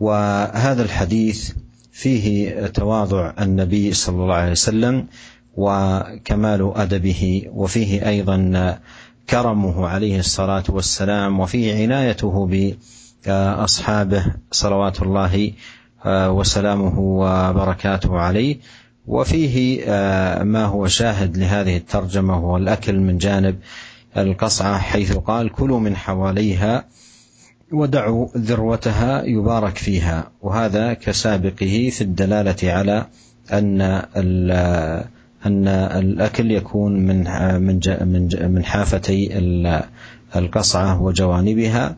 وهذا 0.00 0.82
الحديث 0.82 1.52
فيه 1.92 2.66
تواضع 2.66 3.32
النبي 3.40 3.92
صلى 3.92 4.22
الله 4.22 4.34
عليه 4.34 4.50
وسلم 4.52 5.06
وكمال 5.56 6.72
أدبه 6.76 7.42
وفيه 7.54 8.08
أيضا 8.08 8.78
كرمه 9.30 9.86
عليه 9.86 10.18
الصلاة 10.18 10.64
والسلام 10.68 11.40
وفيه 11.40 11.82
عنايته 11.82 12.46
باصحابه 13.26 14.24
صلوات 14.50 15.02
الله 15.02 15.52
وسلامه 16.06 16.98
وبركاته 16.98 18.18
عليه. 18.18 18.56
وفيه 19.06 19.84
ما 20.42 20.64
هو 20.64 20.86
شاهد 20.86 21.36
لهذه 21.36 21.76
الترجمة 21.76 22.34
هو 22.34 22.56
الأكل 22.56 22.98
من 22.98 23.18
جانب 23.18 23.56
القصعة 24.16 24.78
حيث 24.78 25.16
قال 25.16 25.52
كلوا 25.52 25.80
من 25.80 25.96
حواليها 25.96 26.84
ودعوا 27.72 28.28
ذروتها 28.36 29.22
يبارك 29.24 29.76
فيها 29.78 30.30
وهذا 30.42 30.92
كسابقه 30.94 31.90
في 31.92 32.00
الدلالة 32.00 32.72
على 32.72 33.06
أن 33.52 33.80
أن 35.46 35.68
الأكل 35.68 36.50
يكون 36.50 36.92
من 36.92 37.24
من 37.62 37.80
من 38.00 38.52
من 38.54 38.64
حافتي 38.64 39.38
القصعة 40.36 41.02
وجوانبها. 41.02 41.96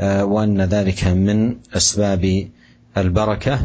وان 0.00 0.56
ذلك 0.56 1.00
من 1.12 1.60
اسباب 1.76 2.24
البركه 2.96 3.56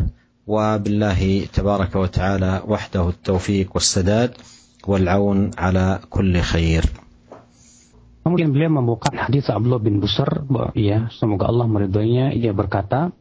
وبالله 0.47 1.21
تبارك 1.53 1.95
وتعالى 1.95 2.53
وحده 2.67 3.09
التوفيق 3.09 3.67
والسداد 3.71 4.31
والعون 4.87 5.51
على 5.57 5.99
كل 6.09 6.33
خير. 6.41 6.83
Kemudian 8.25 8.49
beliau 8.49 8.81
membuka 8.81 9.13
hadis 9.13 9.45
Abdullah 9.53 9.77
bin 9.77 10.01
Busar, 10.01 10.49
ya 10.73 11.13
semoga 11.13 11.45
Allah 11.45 11.69
meridhoinya. 11.69 12.33
Ia 12.33 12.57
berkata 12.57 13.13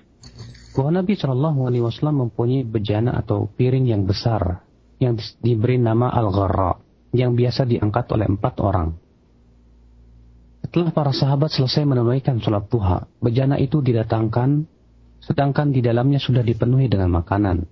bahwa 0.71 0.89
Nabi 0.95 1.19
Shallallahu 1.19 1.67
Alaihi 1.67 1.83
Wasallam 1.83 2.27
mempunyai 2.27 2.63
bejana 2.63 3.19
atau 3.19 3.51
piring 3.51 3.83
yang 3.83 4.07
besar 4.07 4.63
yang 5.03 5.19
diberi 5.43 5.75
nama 5.75 6.07
al-gharra 6.07 6.79
yang 7.11 7.35
biasa 7.35 7.67
diangkat 7.67 8.07
oleh 8.15 8.31
empat 8.31 8.63
orang. 8.63 8.95
Setelah 10.70 10.94
para 10.94 11.10
sahabat 11.10 11.50
selesai 11.50 11.82
menunaikan 11.82 12.38
sholat 12.38 12.70
duha, 12.70 13.10
bejana 13.18 13.58
itu 13.58 13.82
didatangkan, 13.82 14.70
sedangkan 15.18 15.74
di 15.74 15.82
dalamnya 15.82 16.22
sudah 16.22 16.46
dipenuhi 16.46 16.86
dengan 16.86 17.10
makanan. 17.10 17.66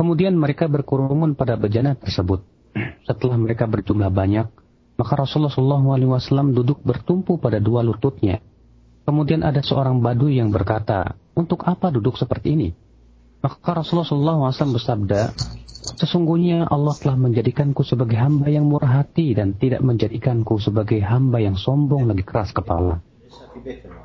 Kemudian 0.00 0.32
mereka 0.32 0.64
berkerumun 0.64 1.36
pada 1.36 1.60
bejana 1.60 1.92
tersebut. 1.92 2.40
Setelah 3.04 3.36
mereka 3.36 3.68
berjumlah 3.68 4.08
banyak, 4.08 4.48
maka 4.96 5.12
Rasulullah 5.12 5.52
SAW 5.52 6.56
duduk 6.56 6.80
bertumpu 6.80 7.36
pada 7.36 7.60
dua 7.60 7.84
lututnya. 7.84 8.40
Kemudian 9.04 9.44
ada 9.44 9.60
seorang 9.60 10.00
badu 10.00 10.32
yang 10.32 10.48
berkata, 10.48 11.20
untuk 11.36 11.68
apa 11.68 11.92
duduk 11.92 12.16
seperti 12.16 12.56
ini? 12.56 12.68
Maka 13.40 13.80
Rasulullah 13.80 14.52
SAW 14.52 14.76
bersabda, 14.76 15.32
Sesungguhnya 15.80 16.68
Allah 16.68 16.92
telah 16.96 17.16
menjadikanku 17.16 17.80
sebagai 17.84 18.20
hamba 18.20 18.52
yang 18.52 18.68
murah 18.68 19.00
hati 19.00 19.32
dan 19.32 19.56
tidak 19.56 19.80
menjadikanku 19.80 20.60
sebagai 20.60 21.00
hamba 21.00 21.40
yang 21.40 21.56
sombong 21.56 22.04
lagi 22.04 22.20
keras 22.20 22.52
kepala. 22.52 23.00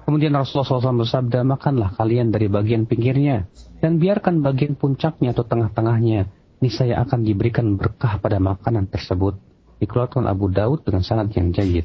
Kemudian 0.08 0.32
Rasulullah 0.36 0.80
SAW 0.80 1.04
bersabda, 1.04 1.44
makanlah 1.44 1.92
kalian 2.00 2.32
dari 2.32 2.48
bagian 2.48 2.88
pinggirnya 2.88 3.48
dan 3.84 4.00
biarkan 4.00 4.40
bagian 4.40 4.80
puncaknya 4.80 5.36
atau 5.36 5.44
tengah-tengahnya. 5.44 6.32
Niscaya 6.64 7.04
akan 7.04 7.28
diberikan 7.28 7.76
berkah 7.76 8.18
pada 8.24 8.40
makanan 8.40 8.88
tersebut 8.88 9.36
dikeluarkan 9.84 10.24
Abu 10.26 10.48
Daud 10.48 10.88
dengan 10.88 11.04
sanad 11.04 11.28
yang 11.36 11.52
jayid. 11.52 11.84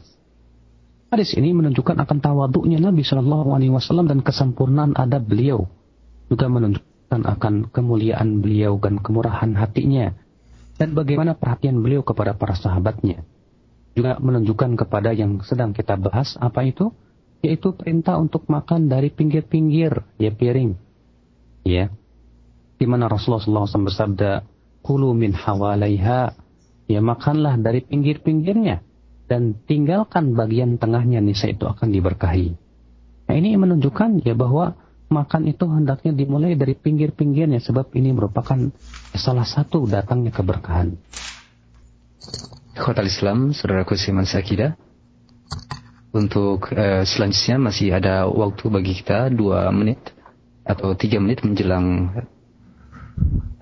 Hadis 1.10 1.34
ini 1.34 1.50
menunjukkan 1.50 1.98
akan 2.06 2.18
tawaduknya 2.22 2.78
Nabi 2.78 3.02
Shallallahu 3.02 3.50
Alaihi 3.50 3.74
Wasallam 3.74 4.06
dan 4.06 4.22
kesempurnaan 4.22 4.94
adab 4.94 5.26
beliau, 5.26 5.66
juga 6.30 6.46
menunjukkan 6.46 6.89
akan 7.10 7.74
kemuliaan 7.74 8.38
beliau 8.38 8.78
dan 8.78 9.02
kemurahan 9.02 9.50
hatinya, 9.58 10.14
dan 10.78 10.94
bagaimana 10.94 11.34
perhatian 11.34 11.82
beliau 11.82 12.06
kepada 12.06 12.38
para 12.38 12.54
sahabatnya. 12.54 13.26
Juga 13.98 14.22
menunjukkan 14.22 14.78
kepada 14.78 15.10
yang 15.10 15.42
sedang 15.42 15.74
kita 15.74 15.98
bahas 15.98 16.38
apa 16.38 16.62
itu, 16.62 16.94
yaitu 17.42 17.74
perintah 17.74 18.22
untuk 18.22 18.46
makan 18.46 18.86
dari 18.86 19.10
pinggir-pinggir, 19.10 20.06
ya 20.22 20.30
piring, 20.30 20.78
ya, 21.66 21.90
di 22.80 22.86
mana 22.88 23.12
Rasulullah 23.12 23.66
SAW 23.66 23.90
bersabda, 23.90 24.30
"Kulu 24.80 25.12
min 25.12 25.36
hawalaiha. 25.36 26.32
Ya 26.88 27.00
makanlah 27.04 27.60
dari 27.60 27.84
pinggir-pinggirnya. 27.84 28.82
Dan 29.30 29.54
tinggalkan 29.62 30.34
bagian 30.34 30.74
tengahnya 30.80 31.22
nisa 31.22 31.46
itu 31.46 31.62
akan 31.62 31.94
diberkahi. 31.94 32.50
Nah 33.30 33.34
ini 33.38 33.54
menunjukkan 33.54 34.26
ya 34.26 34.34
bahwa 34.34 34.74
makan 35.10 35.50
itu 35.50 35.66
hendaknya 35.66 36.14
dimulai 36.14 36.54
dari 36.54 36.78
pinggir-pinggirnya 36.78 37.58
sebab 37.58 37.90
ini 37.98 38.14
merupakan 38.14 38.70
salah 39.18 39.42
satu 39.42 39.82
datangnya 39.90 40.30
keberkahan. 40.30 40.94
Khotal 42.78 43.10
Islam, 43.10 43.50
saudaraku 43.50 43.98
Siman 43.98 44.24
Sakida. 44.24 44.78
Untuk 46.14 46.70
uh, 46.74 47.04
selanjutnya 47.06 47.58
masih 47.58 47.94
ada 47.94 48.26
waktu 48.26 48.70
bagi 48.70 48.94
kita 48.98 49.30
dua 49.30 49.70
menit 49.70 49.98
atau 50.62 50.94
tiga 50.94 51.20
menit 51.22 51.42
menjelang 51.46 52.10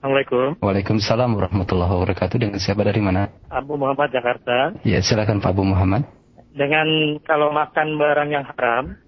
Assalamualaikum. 0.03 0.59
Waalaikumsalam 0.59 1.31
warahmatullahi 1.39 1.93
wabarakatuh. 1.95 2.35
Dengan 2.35 2.59
siapa 2.59 2.83
dari 2.83 2.99
mana? 2.99 3.31
Abu 3.47 3.79
Muhammad 3.79 4.11
Jakarta. 4.11 4.75
Ya, 4.83 4.99
silakan 4.99 5.39
Pak 5.39 5.55
Abu 5.55 5.63
Muhammad. 5.63 6.03
Dengan 6.51 7.23
kalau 7.23 7.55
makan 7.55 7.95
barang 7.95 8.31
yang 8.35 8.43
haram 8.43 8.99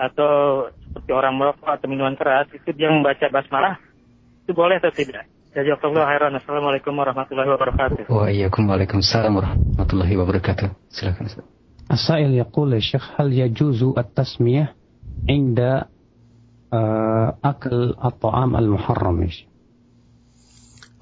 atau 0.00 0.32
seperti 0.72 1.12
orang 1.12 1.36
merokok 1.36 1.68
atau 1.68 1.86
minuman 1.92 2.16
keras, 2.16 2.48
itu 2.56 2.72
dia 2.72 2.88
membaca 2.88 3.28
basmalah, 3.28 3.76
itu 4.48 4.56
boleh 4.56 4.80
atau 4.80 4.88
tidak? 4.88 5.28
Jadi 5.54 5.70
Allah 5.70 6.04
khairan. 6.10 6.34
Assalamualaikum 6.34 6.92
warahmatullahi 6.98 7.46
wabarakatuh. 7.54 8.10
Waalaikumsalam 8.10 9.32
warahmatullahi 9.38 10.14
wabarakatuh. 10.18 10.68
Silakan. 10.90 11.54
السائل 11.84 12.34
يقول 12.34 12.72
يا 12.72 12.80
شيخ 12.80 13.20
هل 13.20 13.32
يجوز 13.32 13.82
التسمية 13.98 14.74
عند 15.30 15.84
أكل 17.44 17.94
الطعام 18.04 18.56
المحرم 18.56 19.28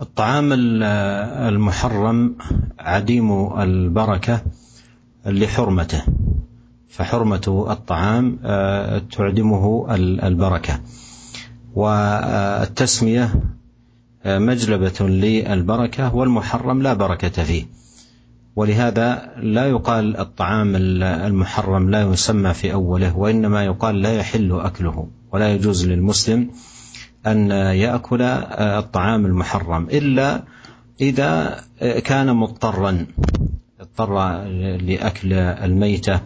الطعام 0.01 0.53
المحرم 1.49 2.37
عديم 2.79 3.29
البركة 3.61 4.43
لحرمته 5.27 6.03
فحرمة 6.89 7.67
الطعام 7.71 8.37
تعدمه 9.17 9.95
البركة 10.27 10.81
والتسمية 11.75 13.29
مجلبة 14.27 15.09
للبركة 15.09 16.15
والمحرم 16.15 16.83
لا 16.83 16.95
بركة 16.95 17.43
فيه. 17.45 17.65
ولهذا 18.57 19.33
لا 19.37 19.67
يقال 19.67 20.17
الطعام 20.17 20.73
المحرم 20.77 21.91
لا 21.91 22.03
يسمى 22.03 22.55
في 22.55 22.73
أوله 22.73 23.17
وإنما 23.17 23.65
يقال 23.65 24.03
لا 24.03 24.13
يحل 24.13 24.61
أكله. 24.61 25.09
ولا 25.33 25.55
يجوز 25.55 25.87
للمسلم 25.89 26.51
أن 27.27 27.51
يأكل 27.51 28.23
الطعام 28.23 29.27
المحرم 29.27 29.85
إلا 29.85 30.43
إذا 31.01 31.61
كان 32.05 32.37
مضطرا 32.37 33.07
اضطر 33.81 34.43
لأكل 34.77 35.33
الميتة 35.33 36.21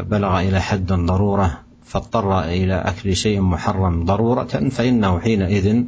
بلغ 0.00 0.40
إلى 0.40 0.60
حد 0.60 0.92
ضرورة 0.92 1.60
فاضطر 1.84 2.40
إلى 2.44 2.74
أكل 2.74 3.16
شيء 3.16 3.40
محرم 3.40 4.04
ضرورة 4.04 4.44
فإنه 4.44 5.20
حينئذ 5.20 5.84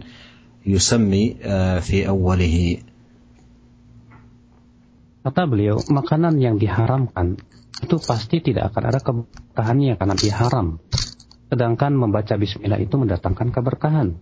يسمي 0.65 1.23
في 1.82 1.97
أوله 2.08 2.58
Kata 5.27 5.43
beliau, 5.43 5.84
makanan 5.91 6.39
yang 6.39 6.56
diharamkan 6.56 7.36
itu 7.84 7.99
pasti 7.99 8.39
tidak 8.39 8.71
akan 8.71 8.84
ada 8.88 8.99
keberkahannya 9.03 9.99
karena 9.99 10.15
dia 10.15 10.34
haram. 10.39 10.80
Sedangkan 11.51 11.99
membaca 11.99 12.32
bismillah 12.39 12.80
itu 12.80 12.95
mendatangkan 12.95 13.51
keberkahan. 13.51 14.15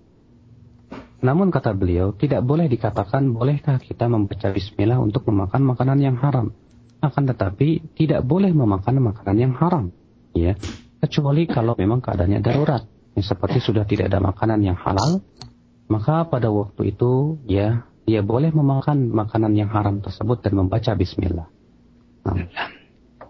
Namun 1.21 1.49
kata 1.49 1.77
beliau, 1.77 2.13
tidak 2.13 2.41
boleh 2.41 2.65
dikatakan 2.65 3.33
bolehkah 3.33 3.77
kita 3.77 4.09
membaca 4.11 4.51
bismillah 4.51 4.99
untuk 5.01 5.29
memakan 5.29 5.61
makanan 5.63 5.99
yang 6.01 6.17
haram. 6.19 6.57
Akan 7.05 7.29
tetapi 7.29 7.95
tidak 7.97 8.25
boleh 8.25 8.49
memakan 8.49 8.97
makanan 9.13 9.37
yang 9.37 9.53
haram. 9.55 9.93
Ya, 10.33 10.57
kecuali 11.05 11.47
kalau 11.47 11.73
memang 11.77 12.01
keadaannya 12.01 12.41
darurat. 12.41 12.83
Ya, 13.15 13.23
seperti 13.23 13.63
sudah 13.63 13.87
tidak 13.87 14.11
ada 14.11 14.19
makanan 14.19 14.59
yang 14.61 14.75
halal, 14.75 15.23
maka 15.90 16.24
pada 16.30 16.48
waktu 16.54 16.94
itu 16.94 17.42
ya 17.50 17.82
dia 18.06 18.22
boleh 18.22 18.54
memakan 18.54 19.10
makanan 19.10 19.58
yang 19.58 19.70
haram 19.74 19.98
tersebut 20.00 20.40
dan 20.46 20.56
membaca 20.56 20.94
bismillah. 20.94 21.50
Nah. 22.24 22.46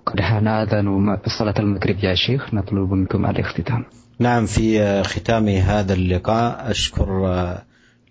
قد 0.07 0.21
حان 0.21 0.49
أذان 0.49 1.19
صلاة 1.39 1.55
المغرب 1.59 1.97
يا 2.03 2.15
شيخ 2.15 2.55
نطلب 2.55 2.93
منكم 2.93 3.27
الاختتام 3.27 3.85
نعم 4.19 4.47
في 4.47 5.03
ختام 5.03 5.49
هذا 5.49 5.95
اللقاء 5.95 6.71
أشكر 6.71 7.09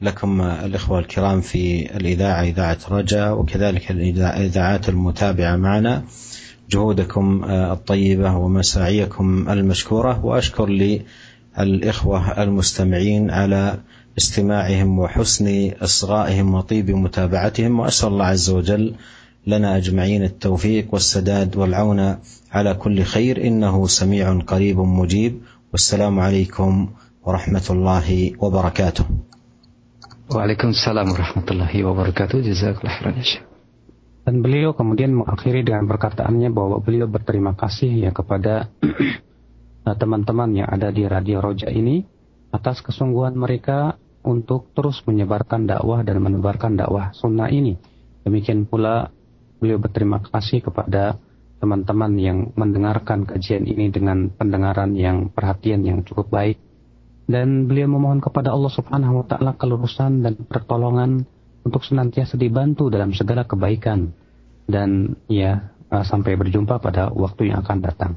لكم 0.02 0.42
الإخوة 0.42 1.00
الكرام 1.00 1.42
في 1.42 1.96
الإذاعة 1.98 2.42
إذاعة 2.44 2.78
رجاء 2.92 3.40
وكذلك 3.40 3.92
الإذاعات 3.92 4.90
المتابعة 4.90 5.56
معنا 5.56 6.04
جهودكم 6.70 7.44
الطيبة 7.44 8.38
ومساعيكم 8.38 9.50
المشكورة 9.50 10.26
وأشكر 10.26 10.70
للإخوة 11.58 12.44
المستمعين 12.44 13.32
على 13.32 13.80
استماعهم 14.18 15.00
وحسن 15.00 15.72
إصغائهم 15.82 16.54
وطيب 16.54 16.92
متابعتهم 16.92 17.80
وأسأل 17.80 18.08
الله 18.10 18.26
عز 18.26 18.50
وجل 18.50 18.96
لنا 19.48 19.78
أجمعين 19.78 20.24
التوفيق 20.24 20.94
والسداد 20.94 21.58
والعون 21.58 22.16
على 22.52 22.74
كل 22.74 23.04
خير 23.04 23.48
إنه 23.48 23.88
سميع 23.88 24.40
قريب 24.40 24.80
مجيب 24.80 25.42
والسلام 25.72 26.20
عليكم 26.20 26.90
ورحمة 27.24 27.68
الله 27.70 28.32
وبركاته. 28.40 29.06
وعليكم 30.36 30.70
السلام 30.70 31.08
ورحمة 31.12 31.48
الله 31.52 31.84
وبركاته 31.86 32.42
جزاك 32.42 32.78
الله 32.82 32.94
خيرا 33.00 33.18
يا 33.18 33.22
شيخ. 33.22 33.44
Dan 34.30 34.46
beliau 34.46 34.78
kemudian 34.78 35.10
mengakhiri 35.10 35.66
dengan 35.66 35.90
perkataannya 35.90 36.54
bahwa 36.54 36.78
beliau 36.86 37.10
berterima 37.10 37.58
kasih 37.58 37.90
ya 37.90 38.12
kepada 38.14 38.70
teman-teman 40.02 40.54
yang 40.54 40.70
ada 40.70 40.94
di 40.94 41.02
Radio 41.10 41.42
Roja 41.42 41.66
ini 41.74 42.06
atas 42.50 42.82
kesungguhan 42.82 43.38
mereka 43.38 43.98
untuk 44.26 44.70
terus 44.76 45.00
menyebarkan 45.06 45.70
dakwah 45.70 46.04
dan 46.04 46.20
menebarkan 46.20 46.76
dakwah 46.76 47.14
sunnah 47.16 47.48
ini. 47.48 47.80
Demikian 48.26 48.68
pula 48.68 49.10
beliau 49.60 49.80
berterima 49.80 50.20
kasih 50.22 50.64
kepada 50.64 51.18
teman-teman 51.60 52.16
yang 52.16 52.38
mendengarkan 52.56 53.28
kajian 53.28 53.68
ini 53.68 53.92
dengan 53.92 54.32
pendengaran 54.32 54.96
yang 54.96 55.28
perhatian 55.28 55.84
yang 55.84 56.08
cukup 56.08 56.32
baik 56.32 56.56
dan 57.30 57.68
beliau 57.70 57.92
memohon 57.92 58.24
kepada 58.24 58.50
Allah 58.50 58.74
Subhanahu 58.74 59.22
wa 59.22 59.26
taala 59.28 59.52
kelurusan 59.60 60.26
dan 60.26 60.34
pertolongan 60.48 61.28
untuk 61.62 61.84
senantiasa 61.84 62.40
dibantu 62.40 62.88
dalam 62.88 63.12
segala 63.12 63.44
kebaikan 63.44 64.16
dan 64.66 65.20
ya 65.28 65.70
sampai 65.92 66.40
berjumpa 66.40 66.82
pada 66.82 67.14
waktu 67.14 67.54
yang 67.54 67.62
akan 67.62 67.80
datang. 67.84 68.14